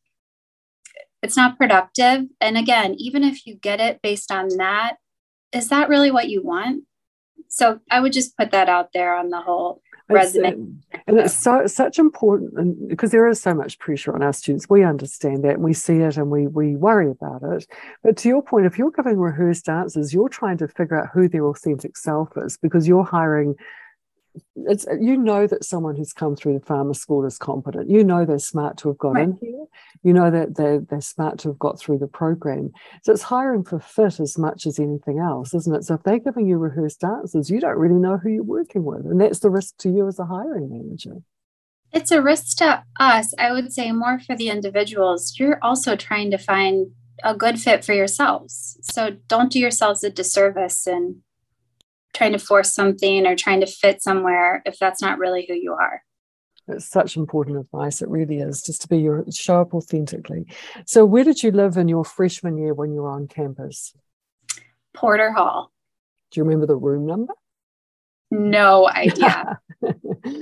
It's 1.22 1.36
not 1.36 1.58
productive. 1.58 2.26
And 2.40 2.56
again, 2.56 2.94
even 2.96 3.22
if 3.24 3.46
you 3.46 3.56
get 3.56 3.80
it 3.80 4.00
based 4.02 4.32
on 4.32 4.48
that, 4.56 4.96
is 5.52 5.68
that 5.68 5.88
really 5.88 6.10
what 6.10 6.28
you 6.28 6.42
want? 6.42 6.84
So 7.48 7.80
I 7.90 8.00
would 8.00 8.12
just 8.12 8.36
put 8.36 8.52
that 8.52 8.68
out 8.68 8.92
there 8.92 9.14
on 9.14 9.30
the 9.30 9.40
whole 9.40 9.82
uh, 10.08 10.14
resume. 10.14 10.76
and 11.06 11.18
it's 11.18 11.34
so 11.34 11.66
such 11.66 11.98
important 11.98 12.52
and 12.56 12.88
because 12.88 13.10
there 13.10 13.26
is 13.26 13.40
so 13.40 13.54
much 13.54 13.78
pressure 13.78 14.14
on 14.14 14.22
our 14.22 14.32
students. 14.32 14.68
We 14.68 14.84
understand 14.84 15.44
that 15.44 15.54
and 15.54 15.62
we 15.62 15.72
see 15.72 15.96
it 15.96 16.16
and 16.16 16.30
we 16.30 16.46
we 16.46 16.76
worry 16.76 17.10
about 17.10 17.42
it. 17.42 17.66
But 18.04 18.16
to 18.18 18.28
your 18.28 18.42
point, 18.42 18.66
if 18.66 18.78
you're 18.78 18.92
giving 18.92 19.18
rehearsed 19.18 19.68
answers, 19.68 20.14
you're 20.14 20.28
trying 20.28 20.58
to 20.58 20.68
figure 20.68 21.00
out 21.00 21.08
who 21.12 21.28
their 21.28 21.46
authentic 21.46 21.96
self 21.96 22.30
is 22.36 22.56
because 22.56 22.86
you're 22.86 23.04
hiring 23.04 23.56
it's 24.56 24.86
you 25.00 25.16
know 25.16 25.46
that 25.46 25.64
someone 25.64 25.96
who's 25.96 26.12
come 26.12 26.36
through 26.36 26.58
the 26.58 26.64
farmer 26.64 26.94
school 26.94 27.24
is 27.24 27.38
competent. 27.38 27.90
You 27.90 28.04
know 28.04 28.24
they're 28.24 28.38
smart 28.38 28.76
to 28.78 28.88
have 28.88 28.98
got 28.98 29.14
right. 29.14 29.24
in 29.24 29.38
here. 29.40 29.64
You 30.02 30.12
know 30.12 30.30
that 30.30 30.56
they're 30.56 30.80
they're 30.80 31.00
smart 31.00 31.38
to 31.40 31.48
have 31.48 31.58
got 31.58 31.78
through 31.78 31.98
the 31.98 32.06
program. 32.06 32.70
So 33.02 33.12
it's 33.12 33.22
hiring 33.22 33.64
for 33.64 33.80
fit 33.80 34.20
as 34.20 34.38
much 34.38 34.66
as 34.66 34.78
anything 34.78 35.18
else, 35.18 35.54
isn't 35.54 35.74
it? 35.74 35.84
So 35.84 35.94
if 35.94 36.02
they're 36.02 36.18
giving 36.18 36.46
you 36.46 36.58
rehearsed 36.58 37.02
answers, 37.04 37.50
you 37.50 37.60
don't 37.60 37.78
really 37.78 38.00
know 38.00 38.18
who 38.18 38.30
you're 38.30 38.42
working 38.42 38.84
with, 38.84 39.06
and 39.06 39.20
that's 39.20 39.40
the 39.40 39.50
risk 39.50 39.76
to 39.78 39.90
you 39.90 40.06
as 40.06 40.18
a 40.18 40.26
hiring 40.26 40.70
manager. 40.70 41.16
It's 41.92 42.12
a 42.12 42.22
risk 42.22 42.58
to 42.58 42.84
us. 43.00 43.34
I 43.38 43.52
would 43.52 43.72
say 43.72 43.90
more 43.90 44.20
for 44.20 44.36
the 44.36 44.48
individuals. 44.48 45.34
You're 45.38 45.58
also 45.62 45.96
trying 45.96 46.30
to 46.30 46.38
find 46.38 46.92
a 47.24 47.34
good 47.34 47.60
fit 47.60 47.84
for 47.84 47.92
yourselves. 47.92 48.78
So 48.82 49.16
don't 49.26 49.52
do 49.52 49.58
yourselves 49.58 50.04
a 50.04 50.10
disservice 50.10 50.86
and 50.86 51.16
trying 52.12 52.32
to 52.32 52.38
force 52.38 52.74
something 52.74 53.26
or 53.26 53.36
trying 53.36 53.60
to 53.60 53.66
fit 53.66 54.02
somewhere 54.02 54.62
if 54.66 54.78
that's 54.78 55.02
not 55.02 55.18
really 55.18 55.46
who 55.48 55.54
you 55.54 55.72
are. 55.72 56.02
It's 56.68 56.88
such 56.88 57.16
important 57.16 57.58
advice. 57.58 58.00
It 58.00 58.08
really 58.08 58.38
is 58.38 58.62
just 58.62 58.82
to 58.82 58.88
be 58.88 58.98
your 58.98 59.24
show 59.30 59.60
up 59.60 59.74
authentically. 59.74 60.46
So, 60.86 61.04
where 61.04 61.24
did 61.24 61.42
you 61.42 61.50
live 61.50 61.76
in 61.76 61.88
your 61.88 62.04
freshman 62.04 62.58
year 62.58 62.74
when 62.74 62.92
you 62.92 63.02
were 63.02 63.10
on 63.10 63.26
campus? 63.26 63.94
Porter 64.94 65.32
Hall. 65.32 65.72
Do 66.30 66.40
you 66.40 66.44
remember 66.44 66.66
the 66.66 66.76
room 66.76 67.06
number? 67.06 67.34
No 68.30 68.88
idea. 68.88 69.58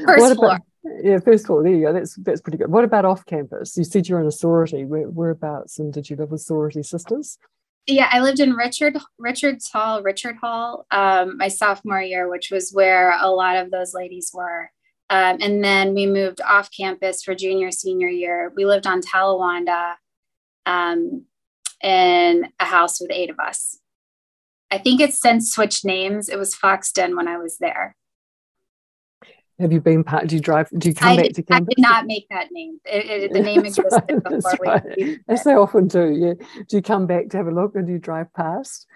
first 0.05 0.37
floor. 0.37 0.59
Yeah, 1.03 1.19
first 1.21 1.47
floor. 1.47 1.63
There 1.63 1.73
you 1.73 1.87
go. 1.87 1.93
That's 1.93 2.15
that's 2.17 2.41
pretty 2.41 2.59
good. 2.59 2.71
What 2.71 2.85
about 2.85 3.05
off 3.05 3.25
campus? 3.25 3.77
You 3.77 3.85
said 3.85 4.09
you're 4.09 4.21
in 4.21 4.27
a 4.27 4.33
sorority. 4.33 4.85
Where, 4.85 5.09
whereabouts? 5.09 5.79
And 5.79 5.93
did 5.93 6.11
you 6.11 6.17
live 6.17 6.31
with 6.31 6.43
sorority 6.43 6.83
sisters? 6.83 7.39
Yeah, 7.89 8.09
I 8.13 8.21
lived 8.21 8.39
in 8.39 8.53
Richard 8.53 8.99
Richards 9.19 9.71
Hall, 9.71 10.03
Richard 10.03 10.37
Hall, 10.37 10.87
um, 10.91 11.39
my 11.39 11.49
sophomore 11.49 12.03
year, 12.03 12.29
which 12.29 12.51
was 12.51 12.71
where 12.71 13.19
a 13.19 13.31
lot 13.31 13.57
of 13.57 13.71
those 13.71 13.95
ladies 13.95 14.31
were. 14.33 14.71
Um, 15.11 15.39
and 15.41 15.65
then 15.65 15.95
we 15.95 16.07
moved 16.07 16.43
off 16.43 16.71
campus 16.71 17.23
for 17.23 17.35
junior 17.35 17.71
senior 17.71 18.09
year. 18.09 18.53
We 18.55 18.67
lived 18.67 18.87
on 18.87 19.01
Talawanda 19.01 19.95
um, 20.67 21.25
in 21.83 22.53
a 22.61 22.65
house 22.67 23.01
with 23.01 23.11
eight 23.11 23.31
of 23.31 23.39
us. 23.39 23.79
I 24.71 24.77
think 24.77 25.01
it's 25.01 25.19
since 25.19 25.51
switched 25.51 25.87
names. 25.87 26.29
It 26.29 26.39
was 26.39 26.55
Foxton 26.55 27.17
when 27.17 27.27
I 27.27 27.39
was 27.39 27.57
there. 27.57 27.97
Have 29.61 29.73
you 29.73 29.81
been? 29.81 30.05
Part? 30.05 30.29
Do 30.29 30.37
you 30.37 30.41
drive? 30.41 30.69
Do 30.79 30.89
you 30.89 30.95
come 30.95 31.09
I 31.09 31.17
back 31.17 31.25
did, 31.27 31.35
to 31.37 31.43
campus? 31.43 31.73
I 31.73 31.75
did 31.75 31.83
not 31.83 32.07
make 32.07 32.27
that 32.31 32.49
name. 32.53 32.79
It, 32.85 33.07
it, 33.07 33.33
the 33.33 33.41
name 33.41 33.65
existed 33.65 34.05
right. 34.09 34.23
before 34.25 34.59
That's 34.65 34.97
we. 34.97 35.19
As 35.29 35.45
they 35.45 35.55
often 35.55 35.89
do. 35.89 36.11
Yeah. 36.11 36.63
Do 36.69 36.77
you 36.77 36.83
come 36.83 37.07
back 37.07 37.31
to 37.31 37.37
have 37.39 37.49
a 37.49 37.51
look, 37.51 37.75
or 37.75 37.83
do 37.83 37.93
you 37.93 37.99
drive 37.99 38.33
past? 38.35 38.87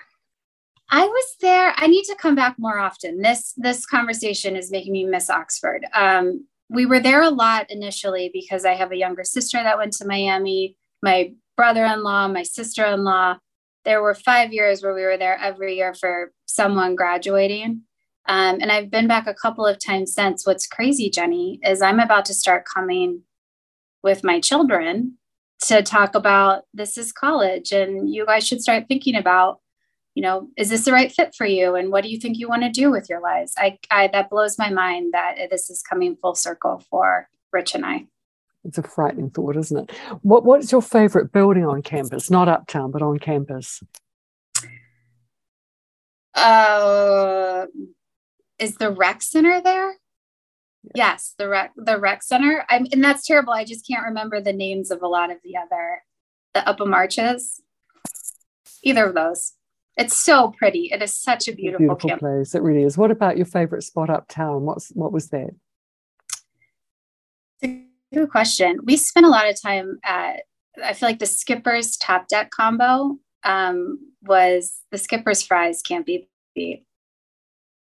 I 0.91 1.05
was 1.05 1.37
there. 1.41 1.75
I 1.77 1.87
need 1.87 2.05
to 2.05 2.15
come 2.15 2.35
back 2.35 2.57
more 2.59 2.79
often. 2.79 3.23
This 3.23 3.55
this 3.57 3.87
conversation 3.87 4.55
is 4.55 4.71
making 4.71 4.93
me 4.93 5.05
miss 5.05 5.31
Oxford. 5.31 5.85
Um, 5.95 6.47
we 6.69 6.87
were 6.87 7.01
there 7.01 7.23
a 7.23 7.31
lot 7.31 7.71
initially 7.71 8.31
because 8.33 8.65
I 8.65 8.75
have 8.75 8.93
a 8.93 8.97
younger 8.97 9.25
sister 9.25 9.61
that 9.63 9.79
went 9.79 9.95
to 9.95 10.07
Miami. 10.07 10.77
My 11.03 11.33
brother-in-law, 11.57 12.29
my 12.29 12.45
sister-in-law. 12.45 13.39
There 13.85 14.01
were 14.01 14.15
five 14.15 14.53
years 14.53 14.83
where 14.83 14.95
we 14.95 15.03
were 15.03 15.19
there 15.19 15.37
every 15.39 15.77
year 15.77 15.93
for 15.93 16.33
someone 16.47 16.95
graduating. 16.95 17.83
Um, 18.27 18.59
and 18.61 18.71
I've 18.71 18.91
been 18.91 19.09
back 19.09 19.27
a 19.27 19.35
couple 19.35 19.67
of 19.67 19.79
times 19.79 20.15
since. 20.15 20.47
What's 20.47 20.67
crazy, 20.67 21.11
Jenny, 21.11 21.59
is 21.65 21.83
I'm 21.83 22.01
about 22.01 22.25
to 22.27 22.35
start 22.35 22.65
coming 22.73 23.23
with 24.03 24.25
my 24.25 24.41
children 24.41 25.19
to 25.63 25.83
talk 25.83 26.15
about 26.15 26.65
this 26.75 26.99
is 26.99 27.13
college 27.13 27.71
and 27.71 28.13
you 28.13 28.27
guys 28.27 28.47
should 28.47 28.61
start 28.61 28.85
thinking 28.89 29.15
about 29.15 29.61
you 30.15 30.23
know 30.23 30.49
is 30.57 30.71
this 30.71 30.85
the 30.85 30.93
right 30.93 31.11
fit 31.11 31.35
for 31.35 31.47
you? 31.47 31.75
And 31.75 31.91
what 31.91 32.03
do 32.03 32.11
you 32.11 32.19
think 32.19 32.39
you 32.39 32.49
want 32.49 32.63
to 32.63 32.69
do 32.69 32.91
with 32.91 33.09
your 33.09 33.21
lives? 33.21 33.55
I, 33.57 33.79
I 33.91 34.09
that 34.09 34.29
blows 34.29 34.59
my 34.59 34.71
mind 34.71 35.15
that 35.15 35.37
this 35.51 35.71
is 35.71 35.83
coming 35.83 36.17
full 36.17 36.35
circle 36.35 36.83
for 36.91 37.29
rich 37.53 37.75
and 37.75 37.87
i. 37.87 38.07
It's 38.65 38.79
a 38.79 38.83
frightening 38.83 39.31
thought 39.31 39.57
isn't 39.57 39.91
it? 39.91 39.97
What 40.23 40.45
what's 40.45 40.71
your 40.71 40.83
favorite 40.83 41.33
building 41.33 41.65
on 41.65 41.83
campus? 41.83 42.31
Not 42.31 42.49
uptown 42.49 42.91
but 42.91 43.03
on 43.03 43.19
campus. 43.19 43.83
Uh 46.35 47.67
is 48.63 48.77
the 48.77 48.91
rec 48.91 49.23
center 49.23 49.61
there? 49.61 49.97
Yes, 50.95 51.35
the 51.37 51.49
rec 51.49 51.73
the 51.77 51.99
rec 51.99 52.23
center. 52.23 52.65
I'm, 52.69 52.87
and 52.93 53.03
that's 53.03 53.27
terrible. 53.27 53.53
I 53.53 53.65
just 53.65 53.87
can't 53.87 54.05
remember 54.05 54.41
the 54.41 54.53
names 54.53 54.91
of 54.91 55.03
a 55.03 55.09
lot 55.09 55.31
of 55.31 55.39
the 55.45 55.57
other 55.57 56.03
the 56.55 56.69
Upham 56.69 56.95
Arches. 56.95 57.61
Either 58.83 59.07
of 59.07 59.15
those. 59.15 59.53
It's 59.97 60.19
so 60.19 60.53
pretty. 60.57 60.91
It 60.93 61.03
is 61.03 61.15
such 61.15 61.49
a 61.49 61.53
beautiful, 61.53 61.87
beautiful 61.87 62.09
campus. 62.09 62.21
place. 62.21 62.55
It 62.55 62.63
really 62.63 62.83
is. 62.83 62.97
What 62.97 63.11
about 63.11 63.37
your 63.37 63.47
favorite 63.47 63.83
spot 63.83 64.11
uptown? 64.11 64.63
What's 64.63 64.91
what 64.91 65.13
was 65.13 65.29
that? 65.29 65.51
Good 67.63 68.31
question. 68.31 68.79
We 68.85 68.97
spent 68.97 69.27
a 69.27 69.29
lot 69.29 69.49
of 69.49 69.61
time 69.61 69.99
at. 70.05 70.43
I 70.83 70.95
feel 70.95 71.09
like 71.09 71.19
the 71.19 71.27
Skipper's 71.27 71.97
top 71.97 72.29
deck 72.29 72.51
combo 72.51 73.19
um, 73.45 73.99
was 74.23 74.81
the 74.91 74.99
Skipper's 74.99 75.43
fries 75.43 75.83
can't 75.83 76.07
be 76.07 76.29
beat. 76.55 76.87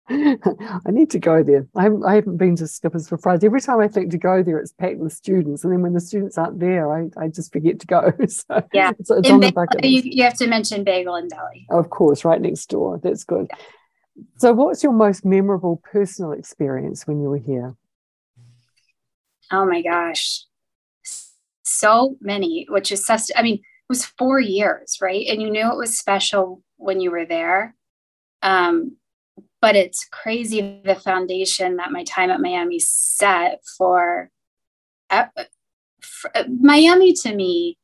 I 0.09 0.91
need 0.91 1.09
to 1.11 1.19
go 1.19 1.43
there. 1.43 1.67
I 1.75 1.83
haven't, 1.83 2.05
I 2.05 2.15
haven't 2.15 2.37
been 2.37 2.55
to 2.57 2.67
Skippers 2.67 3.09
for 3.09 3.17
Fries. 3.17 3.43
Every 3.43 3.59
time 3.59 3.79
I 3.79 3.89
think 3.89 4.11
to 4.11 4.17
go 4.17 4.41
there, 4.41 4.57
it's 4.57 4.71
packed 4.71 4.99
with 4.99 5.11
students. 5.11 5.65
And 5.65 5.73
then 5.73 5.81
when 5.81 5.93
the 5.93 5.99
students 5.99 6.37
aren't 6.37 6.59
there, 6.59 6.93
I, 6.93 7.09
I 7.17 7.27
just 7.27 7.51
forget 7.51 7.79
to 7.81 7.87
go. 7.87 8.13
so 8.27 8.63
yeah, 8.73 8.91
it's, 8.97 9.11
it's 9.11 9.29
on 9.29 9.41
bagel, 9.41 9.65
the 9.69 9.87
you, 9.87 10.01
you, 10.05 10.23
have 10.23 10.37
to 10.37 10.47
mention 10.47 10.85
Bagel 10.85 11.15
and 11.15 11.29
Deli. 11.29 11.67
Of 11.69 11.89
course, 11.89 12.23
right 12.23 12.39
next 12.39 12.67
door. 12.67 12.99
That's 13.03 13.25
good. 13.25 13.47
Yeah. 13.49 13.57
So, 14.37 14.53
what's 14.53 14.81
your 14.81 14.93
most 14.93 15.25
memorable 15.25 15.81
personal 15.83 16.31
experience 16.31 17.05
when 17.05 17.21
you 17.21 17.29
were 17.29 17.37
here? 17.37 17.75
Oh 19.51 19.65
my 19.65 19.81
gosh, 19.81 20.45
so 21.63 22.15
many. 22.21 22.65
Which 22.69 22.93
is 22.93 23.05
such. 23.05 23.23
I 23.35 23.43
mean, 23.43 23.55
it 23.55 23.89
was 23.89 24.05
four 24.05 24.39
years, 24.39 24.99
right? 25.01 25.25
And 25.27 25.41
you 25.41 25.49
knew 25.49 25.69
it 25.69 25.77
was 25.77 25.97
special 25.97 26.63
when 26.77 27.01
you 27.01 27.11
were 27.11 27.25
there. 27.25 27.75
Um, 28.41 28.95
but 29.61 29.75
it's 29.75 30.07
crazy 30.11 30.81
the 30.85 30.95
foundation 30.95 31.77
that 31.77 31.91
my 31.91 32.03
time 32.03 32.29
at 32.29 32.41
Miami 32.41 32.79
set 32.79 33.61
for, 33.77 34.29
uh, 35.09 35.25
for 36.01 36.35
uh, 36.35 36.43
Miami 36.59 37.13
to 37.13 37.33
me 37.33 37.77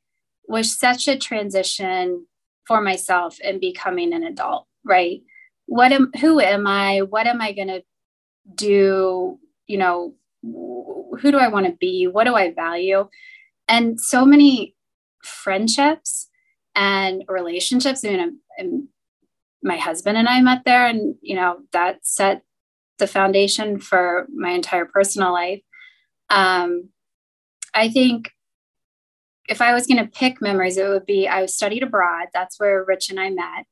was 0.47 0.77
such 0.77 1.07
a 1.07 1.17
transition 1.17 2.25
for 2.67 2.81
myself 2.81 3.37
and 3.43 3.59
becoming 3.59 4.13
an 4.13 4.23
adult, 4.23 4.67
right? 4.83 5.21
What 5.65 5.91
am 5.91 6.11
who 6.19 6.39
am 6.39 6.67
I? 6.67 6.99
What 6.99 7.27
am 7.27 7.41
I 7.41 7.53
going 7.53 7.69
to 7.69 7.83
do? 8.53 9.39
You 9.67 9.77
know, 9.77 10.13
who 10.41 11.31
do 11.31 11.37
I 11.37 11.47
want 11.47 11.65
to 11.65 11.73
be? 11.73 12.07
What 12.07 12.25
do 12.25 12.35
I 12.35 12.53
value? 12.53 13.07
And 13.67 13.99
so 13.99 14.25
many 14.25 14.75
friendships 15.23 16.29
and 16.75 17.23
relationships. 17.27 18.03
I 18.03 18.09
mean, 18.09 18.19
I'm, 18.19 18.39
I'm 18.59 18.89
my 19.63 19.77
husband 19.77 20.17
and 20.17 20.27
I 20.27 20.41
met 20.41 20.63
there, 20.65 20.85
and 20.85 21.15
you 21.21 21.35
know 21.35 21.59
that 21.71 22.05
set 22.05 22.43
the 22.99 23.07
foundation 23.07 23.79
for 23.79 24.27
my 24.33 24.51
entire 24.51 24.85
personal 24.85 25.33
life. 25.33 25.61
Um, 26.29 26.89
I 27.73 27.89
think 27.89 28.31
if 29.49 29.61
I 29.61 29.73
was 29.73 29.87
going 29.87 30.03
to 30.03 30.11
pick 30.11 30.41
memories, 30.41 30.77
it 30.77 30.87
would 30.87 31.05
be 31.05 31.27
I 31.27 31.45
studied 31.47 31.83
abroad. 31.83 32.27
That's 32.33 32.59
where 32.59 32.83
Rich 32.85 33.09
and 33.09 33.19
I 33.19 33.29
met, 33.29 33.65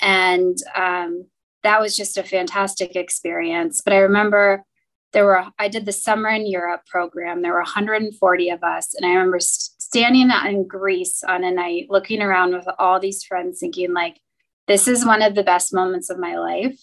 and 0.00 0.56
um, 0.76 1.26
that 1.62 1.80
was 1.80 1.96
just 1.96 2.18
a 2.18 2.22
fantastic 2.22 2.96
experience. 2.96 3.80
But 3.84 3.94
I 3.94 3.98
remember 3.98 4.64
there 5.12 5.24
were 5.24 5.44
I 5.58 5.68
did 5.68 5.86
the 5.86 5.92
summer 5.92 6.28
in 6.28 6.46
Europe 6.46 6.82
program. 6.86 7.42
There 7.42 7.52
were 7.52 7.58
140 7.58 8.50
of 8.50 8.62
us, 8.62 8.94
and 8.94 9.06
I 9.06 9.10
remember 9.14 9.38
standing 9.40 10.30
in 10.46 10.66
Greece 10.66 11.22
on 11.22 11.44
a 11.44 11.50
night, 11.50 11.86
looking 11.90 12.22
around 12.22 12.54
with 12.54 12.66
all 12.78 12.98
these 12.98 13.22
friends, 13.22 13.60
thinking 13.60 13.92
like 13.92 14.20
this 14.66 14.86
is 14.88 15.04
one 15.04 15.22
of 15.22 15.34
the 15.34 15.42
best 15.42 15.74
moments 15.74 16.10
of 16.10 16.18
my 16.18 16.36
life. 16.36 16.78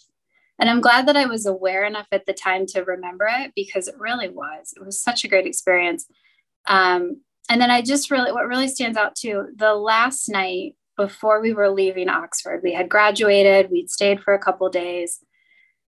And 0.59 0.69
I'm 0.69 0.81
glad 0.81 1.07
that 1.07 1.15
I 1.15 1.25
was 1.25 1.45
aware 1.45 1.85
enough 1.85 2.07
at 2.11 2.25
the 2.25 2.33
time 2.33 2.65
to 2.67 2.81
remember 2.81 3.27
it 3.29 3.53
because 3.55 3.87
it 3.87 3.95
really 3.97 4.27
was. 4.27 4.73
It 4.75 4.85
was 4.85 5.01
such 5.01 5.23
a 5.23 5.27
great 5.27 5.45
experience. 5.45 6.05
Um, 6.67 7.21
and 7.49 7.61
then 7.61 7.71
I 7.71 7.81
just 7.81 8.11
really, 8.11 8.31
what 8.31 8.47
really 8.47 8.67
stands 8.67 8.97
out 8.97 9.15
too, 9.15 9.47
the 9.55 9.73
last 9.73 10.27
night 10.27 10.75
before 10.97 11.41
we 11.41 11.53
were 11.53 11.69
leaving 11.69 12.09
Oxford, 12.09 12.59
we 12.61 12.73
had 12.73 12.89
graduated, 12.89 13.71
we'd 13.71 13.89
stayed 13.89 14.21
for 14.21 14.33
a 14.33 14.39
couple 14.39 14.69
days, 14.69 15.19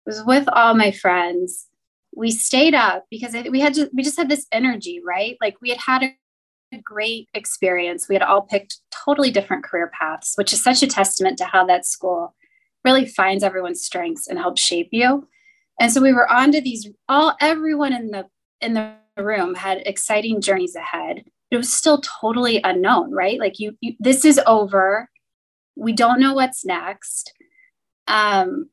was 0.06 0.22
with 0.24 0.48
all 0.48 0.74
my 0.74 0.92
friends. 0.92 1.66
We 2.14 2.30
stayed 2.30 2.74
up 2.74 3.04
because 3.10 3.34
we 3.50 3.60
had 3.60 3.74
just, 3.74 3.92
we 3.92 4.02
just 4.02 4.16
had 4.16 4.28
this 4.28 4.46
energy, 4.52 5.02
right? 5.04 5.36
Like 5.40 5.56
we 5.60 5.70
had 5.70 5.80
had 5.80 6.02
a 6.04 6.16
great 6.80 7.28
experience. 7.34 8.08
We 8.08 8.14
had 8.14 8.22
all 8.22 8.42
picked 8.42 8.78
totally 9.04 9.30
different 9.30 9.64
career 9.64 9.90
paths, 9.98 10.34
which 10.36 10.52
is 10.52 10.62
such 10.62 10.82
a 10.82 10.86
testament 10.86 11.38
to 11.38 11.44
how 11.44 11.66
that 11.66 11.86
school 11.86 12.34
really 12.84 13.06
finds 13.06 13.44
everyone's 13.44 13.82
strengths 13.82 14.26
and 14.26 14.38
helps 14.38 14.62
shape 14.62 14.88
you. 14.92 15.28
And 15.80 15.92
so 15.92 16.00
we 16.00 16.12
were 16.12 16.30
on 16.30 16.52
to 16.52 16.60
these 16.60 16.88
all 17.08 17.34
everyone 17.40 17.92
in 17.92 18.10
the 18.10 18.26
in 18.60 18.74
the 18.74 18.94
room 19.16 19.54
had 19.54 19.82
exciting 19.86 20.40
journeys 20.40 20.76
ahead. 20.76 21.24
It 21.50 21.56
was 21.56 21.72
still 21.72 22.00
totally 22.00 22.60
unknown, 22.64 23.12
right? 23.12 23.38
Like 23.38 23.58
you, 23.58 23.76
you 23.80 23.94
this 23.98 24.24
is 24.24 24.40
over. 24.46 25.10
We 25.76 25.92
don't 25.92 26.20
know 26.20 26.34
what's 26.34 26.64
next. 26.64 27.32
Um 28.06 28.70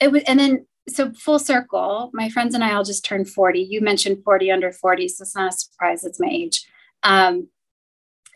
it 0.00 0.10
was 0.10 0.22
and 0.26 0.38
then 0.38 0.66
so 0.88 1.12
full 1.12 1.38
circle, 1.38 2.10
my 2.12 2.28
friends 2.28 2.54
and 2.54 2.62
I 2.62 2.74
all 2.74 2.84
just 2.84 3.04
turned 3.04 3.28
40. 3.28 3.60
You 3.60 3.80
mentioned 3.80 4.22
40 4.24 4.50
under 4.50 4.72
40, 4.72 5.08
so 5.08 5.22
it's 5.22 5.34
not 5.34 5.54
a 5.54 5.56
surprise, 5.56 6.04
it's 6.04 6.20
my 6.20 6.28
age. 6.30 6.66
Um, 7.02 7.48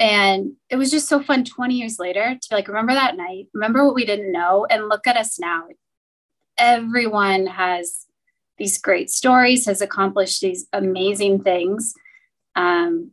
and 0.00 0.52
it 0.70 0.76
was 0.76 0.90
just 0.90 1.08
so 1.08 1.20
fun 1.20 1.44
20 1.44 1.74
years 1.74 1.98
later 1.98 2.38
to 2.40 2.54
like 2.54 2.68
remember 2.68 2.94
that 2.94 3.16
night, 3.16 3.48
remember 3.52 3.84
what 3.84 3.94
we 3.94 4.06
didn't 4.06 4.32
know, 4.32 4.66
and 4.70 4.88
look 4.88 5.06
at 5.06 5.16
us 5.16 5.38
now. 5.38 5.64
Everyone 6.56 7.46
has 7.46 8.06
these 8.58 8.78
great 8.78 9.11
stories, 9.11 9.66
has 9.66 9.80
accomplished 9.80 10.40
these 10.40 10.66
amazing 10.72 11.42
things. 11.42 11.94
Um, 12.54 13.12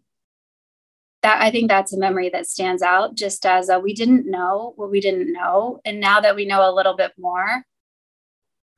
that 1.23 1.41
I 1.41 1.49
think 1.49 1.69
that's 1.69 1.91
a 1.91 1.97
memory 1.97 2.29
that 2.29 2.47
stands 2.47 2.83
out 2.83 3.15
just 3.15 3.47
as 3.47 3.69
a, 3.69 3.79
we 3.79 3.95
didn't 3.95 4.29
know 4.29 4.73
what 4.75 4.91
we 4.91 5.01
didn't 5.01 5.33
know. 5.33 5.81
And 5.83 5.99
now 5.99 6.19
that 6.21 6.35
we 6.35 6.45
know 6.45 6.69
a 6.69 6.73
little 6.73 6.95
bit 6.95 7.13
more, 7.17 7.63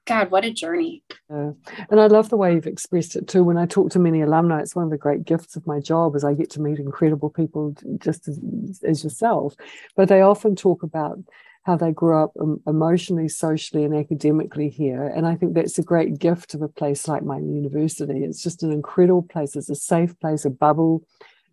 God, 0.07 0.31
what 0.31 0.45
a 0.45 0.51
journey. 0.51 1.03
Yeah. 1.29 1.51
And 1.89 1.99
I 1.99 2.07
love 2.07 2.29
the 2.29 2.37
way 2.37 2.53
you've 2.53 2.65
expressed 2.65 3.15
it 3.17 3.27
too. 3.27 3.43
When 3.43 3.57
I 3.57 3.65
talk 3.65 3.91
to 3.91 3.99
many 3.99 4.21
alumni, 4.21 4.61
it's 4.61 4.75
one 4.75 4.85
of 4.85 4.91
the 4.91 4.97
great 4.97 5.25
gifts 5.25 5.57
of 5.57 5.67
my 5.67 5.79
job 5.79 6.15
is 6.15 6.23
I 6.23 6.33
get 6.33 6.49
to 6.51 6.61
meet 6.61 6.79
incredible 6.79 7.29
people 7.29 7.75
just 7.97 8.27
as, 8.29 8.39
as 8.87 9.03
yourself. 9.03 9.53
But 9.97 10.07
they 10.07 10.21
often 10.21 10.55
talk 10.55 10.81
about 10.81 11.19
how 11.63 11.75
they 11.75 11.91
grew 11.91 12.23
up 12.23 12.31
um, 12.39 12.61
emotionally, 12.65 13.27
socially, 13.27 13.83
and 13.83 13.93
academically 13.93 14.69
here. 14.69 15.05
And 15.05 15.27
I 15.27 15.35
think 15.35 15.53
that's 15.53 15.77
a 15.77 15.83
great 15.83 16.17
gift 16.17 16.53
of 16.53 16.61
a 16.61 16.69
place 16.69 17.09
like 17.09 17.23
my 17.23 17.39
university. 17.39 18.23
It's 18.23 18.41
just 18.41 18.63
an 18.63 18.71
incredible 18.71 19.23
place. 19.23 19.57
It's 19.57 19.69
a 19.69 19.75
safe 19.75 20.17
place, 20.21 20.45
a 20.45 20.49
bubble 20.49 21.03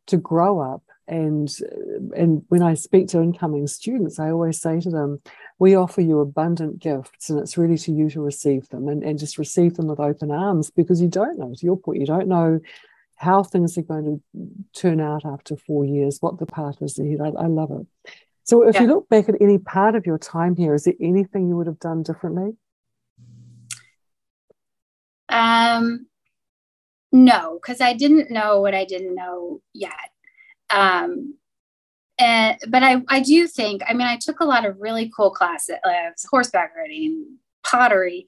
to 0.07 0.17
grow 0.17 0.61
up 0.61 0.83
and 1.07 1.59
and 2.17 2.43
when 2.49 2.63
i 2.63 2.73
speak 2.73 3.09
to 3.09 3.21
incoming 3.21 3.67
students 3.67 4.19
i 4.19 4.31
always 4.31 4.61
say 4.61 4.81
to 4.81 4.91
them 4.91 5.21
we 5.59 5.75
offer 5.77 6.01
you 6.01 6.21
abundant 6.21 6.79
gifts 6.79 7.31
and 7.31 7.39
it's 7.39 7.57
really 7.57 7.79
to 7.79 7.93
you 7.93 8.11
to 8.11 8.21
receive 8.21 8.69
them 8.69 8.89
and, 8.89 9.03
and 9.03 9.19
just 9.19 9.39
receive 9.39 9.75
them 9.75 9.87
with 9.87 10.01
open 10.01 10.31
arms 10.31 10.71
because 10.71 11.01
you 11.01 11.09
don't 11.09 11.39
know 11.39 11.55
to 11.55 11.67
your 11.67 11.77
point 11.77 12.01
you 12.01 12.07
don't 12.07 12.29
know 12.29 12.61
how 13.17 13.43
things 13.43 13.79
are 13.79 13.83
going 13.83 14.21
to 14.35 14.49
turn 14.79 15.01
out 15.01 15.25
after 15.25 15.57
four 15.57 15.85
years 15.85 16.19
what 16.21 16.39
the 16.39 16.47
path 16.47 16.83
is 16.83 16.99
ahead. 16.99 17.21
I, 17.21 17.29
I 17.29 17.47
love 17.47 17.71
it. 17.71 17.87
So 18.43 18.67
if 18.67 18.75
yeah. 18.75 18.83
you 18.83 18.89
look 18.89 19.09
back 19.09 19.29
at 19.29 19.41
any 19.41 19.59
part 19.59 19.95
of 19.95 20.05
your 20.05 20.19
time 20.19 20.57
here 20.57 20.75
is 20.75 20.85
there 20.85 20.95
anything 21.01 21.49
you 21.49 21.57
would 21.57 21.69
have 21.69 21.79
done 21.79 22.03
differently? 22.03 22.57
Um 25.29 26.07
no 27.13 27.61
because 27.63 27.81
i 27.81 27.93
didn't 27.93 28.29
know 28.29 28.61
what 28.61 28.75
i 28.75 28.85
didn't 28.85 29.15
know 29.15 29.61
yet. 29.73 30.11
Um, 30.69 31.37
and, 32.19 32.59
but 32.69 32.83
I, 32.83 33.03
I 33.09 33.21
do 33.21 33.47
think, 33.47 33.83
I 33.89 33.93
mean, 33.93 34.07
I 34.07 34.17
took 34.17 34.41
a 34.41 34.45
lot 34.45 34.65
of 34.65 34.77
really 34.81 35.11
cool 35.17 35.31
classes, 35.31 35.77
uh, 35.85 36.11
horseback 36.31 36.73
riding, 36.77 37.39
pottery. 37.65 38.27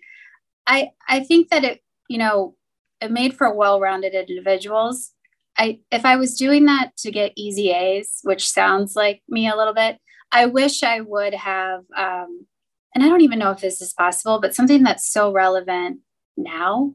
I, 0.66 0.90
I 1.08 1.20
think 1.20 1.50
that 1.50 1.64
it, 1.64 1.80
you 2.08 2.18
know, 2.18 2.56
it 3.00 3.12
made 3.12 3.34
for 3.34 3.52
well-rounded 3.54 4.14
individuals. 4.14 5.12
I, 5.58 5.80
if 5.90 6.04
I 6.04 6.16
was 6.16 6.36
doing 6.36 6.66
that 6.66 6.96
to 6.98 7.10
get 7.10 7.32
easy 7.36 7.70
A's, 7.70 8.20
which 8.24 8.48
sounds 8.48 8.96
like 8.96 9.22
me 9.28 9.48
a 9.48 9.56
little 9.56 9.74
bit, 9.74 9.98
I 10.32 10.46
wish 10.46 10.82
I 10.82 11.00
would 11.00 11.34
have, 11.34 11.80
um, 11.96 12.46
and 12.94 13.04
I 13.04 13.08
don't 13.08 13.20
even 13.20 13.38
know 13.38 13.52
if 13.52 13.60
this 13.60 13.80
is 13.80 13.92
possible, 13.92 14.40
but 14.40 14.54
something 14.54 14.82
that's 14.82 15.10
so 15.10 15.30
relevant 15.30 16.00
now 16.36 16.94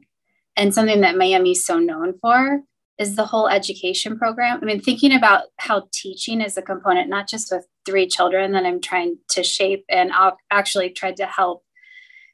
and 0.56 0.74
something 0.74 1.00
that 1.00 1.16
Miami's 1.16 1.64
so 1.64 1.78
known 1.78 2.18
for 2.20 2.60
is 2.98 3.16
the 3.16 3.24
whole 3.24 3.48
education 3.48 4.18
program. 4.18 4.58
I 4.62 4.64
mean, 4.64 4.80
thinking 4.80 5.14
about 5.14 5.44
how 5.58 5.88
teaching 5.92 6.40
is 6.40 6.56
a 6.56 6.62
component, 6.62 7.08
not 7.08 7.28
just 7.28 7.50
with 7.50 7.66
three 7.84 8.06
children 8.06 8.52
that 8.52 8.64
I'm 8.64 8.80
trying 8.80 9.18
to 9.30 9.42
shape, 9.42 9.84
and 9.88 10.12
I've 10.12 10.34
actually 10.50 10.90
tried 10.90 11.16
to 11.16 11.26
help 11.26 11.64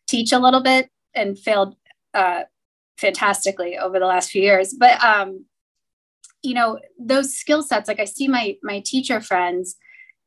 teach 0.06 0.32
a 0.32 0.38
little 0.38 0.62
bit 0.62 0.90
and 1.14 1.38
failed 1.38 1.76
uh, 2.14 2.42
fantastically 2.96 3.78
over 3.78 3.98
the 3.98 4.06
last 4.06 4.30
few 4.30 4.42
years. 4.42 4.74
But 4.78 5.02
um, 5.02 5.46
you 6.42 6.54
know, 6.54 6.78
those 6.98 7.36
skill 7.36 7.62
sets, 7.62 7.88
like 7.88 8.00
I 8.00 8.04
see 8.04 8.28
my 8.28 8.56
my 8.62 8.80
teacher 8.84 9.20
friends 9.20 9.76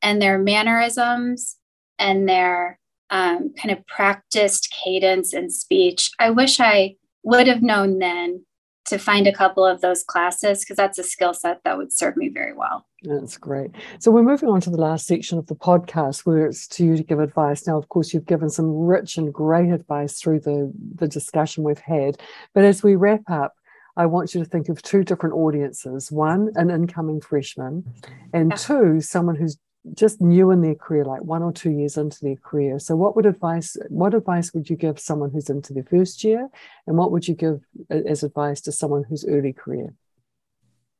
and 0.01 0.21
their 0.21 0.37
mannerisms 0.37 1.57
and 1.99 2.27
their 2.27 2.79
um, 3.09 3.53
kind 3.55 3.71
of 3.71 3.85
practiced 3.87 4.71
cadence 4.71 5.33
and 5.33 5.53
speech. 5.53 6.11
I 6.17 6.29
wish 6.29 6.59
I 6.59 6.95
would 7.23 7.47
have 7.47 7.61
known 7.61 7.99
then 7.99 8.45
to 8.91 8.99
find 8.99 9.25
a 9.25 9.31
couple 9.33 9.65
of 9.65 9.79
those 9.79 10.03
classes 10.03 10.59
because 10.59 10.75
that's 10.75 10.99
a 10.99 11.03
skill 11.03 11.33
set 11.33 11.61
that 11.63 11.77
would 11.77 11.93
serve 11.93 12.17
me 12.17 12.27
very 12.27 12.53
well. 12.53 12.85
That's 13.03 13.37
great. 13.37 13.71
So 13.99 14.11
we're 14.11 14.21
moving 14.21 14.49
on 14.49 14.59
to 14.61 14.69
the 14.69 14.81
last 14.81 15.07
section 15.07 15.37
of 15.37 15.47
the 15.47 15.55
podcast 15.55 16.25
where 16.25 16.45
it's 16.45 16.67
to 16.67 16.83
you 16.83 16.97
to 16.97 17.03
give 17.03 17.21
advice. 17.21 17.65
Now, 17.65 17.77
of 17.77 17.87
course, 17.87 18.13
you've 18.13 18.25
given 18.25 18.49
some 18.49 18.69
rich 18.69 19.17
and 19.17 19.33
great 19.33 19.71
advice 19.71 20.19
through 20.19 20.41
the, 20.41 20.73
the 20.95 21.07
discussion 21.07 21.63
we've 21.63 21.79
had. 21.79 22.17
But 22.53 22.65
as 22.65 22.83
we 22.83 22.97
wrap 22.97 23.21
up, 23.29 23.53
I 23.95 24.07
want 24.07 24.35
you 24.35 24.43
to 24.43 24.49
think 24.49 24.67
of 24.67 24.81
two 24.81 25.05
different 25.05 25.35
audiences 25.35 26.11
one, 26.11 26.51
an 26.55 26.69
incoming 26.69 27.21
freshman, 27.21 27.85
and 28.33 28.55
two, 28.57 28.99
someone 28.99 29.35
who's 29.35 29.57
just 29.93 30.21
new 30.21 30.51
in 30.51 30.61
their 30.61 30.75
career, 30.75 31.05
like 31.05 31.23
one 31.23 31.41
or 31.41 31.51
two 31.51 31.71
years 31.71 31.97
into 31.97 32.19
their 32.21 32.35
career. 32.35 32.79
So, 32.79 32.95
what 32.95 33.15
would 33.15 33.25
advice? 33.25 33.77
What 33.89 34.13
advice 34.13 34.53
would 34.53 34.69
you 34.69 34.75
give 34.75 34.99
someone 34.99 35.31
who's 35.31 35.49
into 35.49 35.73
their 35.73 35.83
first 35.83 36.23
year, 36.23 36.49
and 36.87 36.97
what 36.97 37.11
would 37.11 37.27
you 37.27 37.35
give 37.35 37.61
as 37.89 38.23
advice 38.23 38.61
to 38.61 38.71
someone 38.71 39.03
who's 39.03 39.25
early 39.25 39.53
career? 39.53 39.93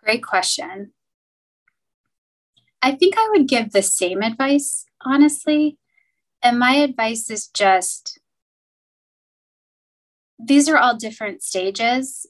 Great 0.04 0.24
question. 0.24 0.94
I 2.82 2.94
think 2.94 3.16
I 3.18 3.30
would 3.32 3.48
give 3.48 3.72
the 3.72 3.84
same 3.84 4.24
advice, 4.24 4.86
honestly. 5.02 5.78
And 6.42 6.58
my 6.58 6.74
advice 6.74 7.30
is 7.30 7.48
just 7.48 8.20
these 10.44 10.68
are 10.68 10.78
all 10.78 10.98
different 10.98 11.44
stages, 11.44 12.26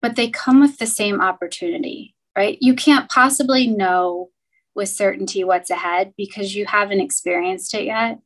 but 0.00 0.16
they 0.16 0.30
come 0.30 0.60
with 0.60 0.78
the 0.78 0.86
same 0.86 1.20
opportunity, 1.20 2.14
right? 2.36 2.56
You 2.62 2.74
can't 2.74 3.10
possibly 3.10 3.66
know 3.66 4.30
with 4.74 4.88
certainty 4.88 5.44
what's 5.44 5.70
ahead 5.70 6.14
because 6.16 6.54
you 6.54 6.66
haven't 6.66 7.00
experienced 7.00 7.74
it 7.74 7.84
yet. 7.84 8.18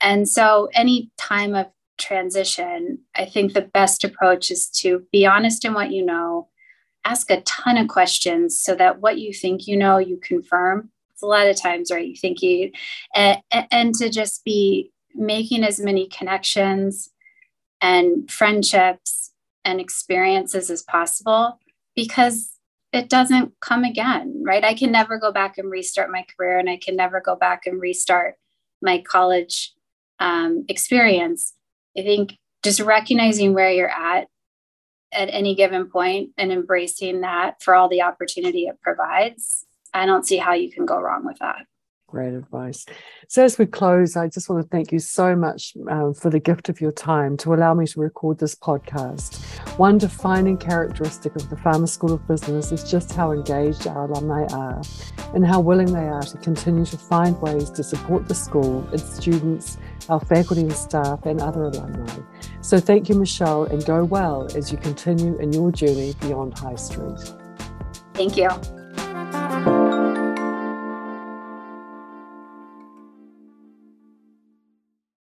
And 0.00 0.28
so, 0.28 0.68
any 0.74 1.10
time 1.18 1.54
of 1.54 1.66
transition, 1.98 2.98
I 3.14 3.24
think 3.24 3.52
the 3.52 3.62
best 3.62 4.04
approach 4.04 4.50
is 4.50 4.68
to 4.80 5.04
be 5.12 5.26
honest 5.26 5.64
in 5.64 5.74
what 5.74 5.90
you 5.90 6.04
know, 6.04 6.48
ask 7.04 7.30
a 7.30 7.42
ton 7.42 7.76
of 7.76 7.88
questions 7.88 8.60
so 8.60 8.74
that 8.74 9.00
what 9.00 9.18
you 9.18 9.32
think 9.32 9.66
you 9.66 9.76
know, 9.76 9.98
you 9.98 10.18
confirm. 10.22 10.90
It's 11.12 11.22
a 11.22 11.26
lot 11.26 11.46
of 11.46 11.56
times, 11.56 11.90
right? 11.92 12.06
You 12.06 12.16
think 12.16 12.42
you, 12.42 12.72
and, 13.14 13.38
and 13.70 13.94
to 13.96 14.08
just 14.08 14.44
be 14.44 14.90
making 15.14 15.62
as 15.62 15.78
many 15.78 16.08
connections 16.08 17.10
and 17.80 18.28
friendships 18.30 19.32
and 19.64 19.80
experiences 19.80 20.70
as 20.70 20.82
possible 20.82 21.58
because 21.94 22.53
it 22.94 23.08
doesn't 23.08 23.52
come 23.60 23.82
again, 23.82 24.40
right? 24.46 24.64
I 24.64 24.72
can 24.72 24.92
never 24.92 25.18
go 25.18 25.32
back 25.32 25.58
and 25.58 25.68
restart 25.68 26.12
my 26.12 26.24
career, 26.36 26.58
and 26.58 26.70
I 26.70 26.76
can 26.76 26.94
never 26.94 27.20
go 27.20 27.34
back 27.34 27.66
and 27.66 27.80
restart 27.80 28.36
my 28.80 29.02
college 29.02 29.74
um, 30.20 30.64
experience. 30.68 31.54
I 31.98 32.02
think 32.02 32.38
just 32.62 32.78
recognizing 32.78 33.52
where 33.52 33.72
you're 33.72 33.90
at 33.90 34.28
at 35.12 35.28
any 35.32 35.56
given 35.56 35.90
point 35.90 36.30
and 36.38 36.52
embracing 36.52 37.22
that 37.22 37.60
for 37.60 37.74
all 37.74 37.88
the 37.88 38.02
opportunity 38.02 38.66
it 38.66 38.80
provides, 38.80 39.66
I 39.92 40.06
don't 40.06 40.26
see 40.26 40.36
how 40.36 40.54
you 40.54 40.70
can 40.70 40.86
go 40.86 41.00
wrong 41.00 41.26
with 41.26 41.38
that. 41.40 41.66
Great 42.14 42.32
advice. 42.32 42.86
So, 43.26 43.42
as 43.44 43.58
we 43.58 43.66
close, 43.66 44.16
I 44.16 44.28
just 44.28 44.48
want 44.48 44.62
to 44.62 44.68
thank 44.68 44.92
you 44.92 45.00
so 45.00 45.34
much 45.34 45.74
um, 45.90 46.14
for 46.14 46.30
the 46.30 46.38
gift 46.38 46.68
of 46.68 46.80
your 46.80 46.92
time 46.92 47.36
to 47.38 47.54
allow 47.54 47.74
me 47.74 47.86
to 47.88 48.00
record 48.00 48.38
this 48.38 48.54
podcast. 48.54 49.44
One 49.78 49.98
defining 49.98 50.56
characteristic 50.56 51.34
of 51.34 51.50
the 51.50 51.56
Farmer 51.56 51.88
School 51.88 52.12
of 52.12 52.26
Business 52.28 52.70
is 52.70 52.88
just 52.88 53.12
how 53.12 53.32
engaged 53.32 53.88
our 53.88 54.04
alumni 54.04 54.46
are 54.52 54.80
and 55.34 55.44
how 55.44 55.58
willing 55.60 55.92
they 55.92 56.06
are 56.06 56.22
to 56.22 56.38
continue 56.38 56.84
to 56.84 56.96
find 56.96 57.40
ways 57.42 57.68
to 57.70 57.82
support 57.82 58.28
the 58.28 58.34
school, 58.34 58.88
its 58.92 59.16
students, 59.16 59.76
our 60.08 60.20
faculty 60.20 60.62
and 60.62 60.72
staff, 60.72 61.26
and 61.26 61.40
other 61.40 61.64
alumni. 61.64 62.16
So, 62.60 62.78
thank 62.78 63.08
you, 63.08 63.16
Michelle, 63.16 63.64
and 63.64 63.84
go 63.84 64.04
well 64.04 64.46
as 64.56 64.70
you 64.70 64.78
continue 64.78 65.36
in 65.38 65.52
your 65.52 65.72
journey 65.72 66.14
beyond 66.20 66.56
High 66.56 66.76
Street. 66.76 67.18
Thank 68.14 68.36
you. 68.36 69.83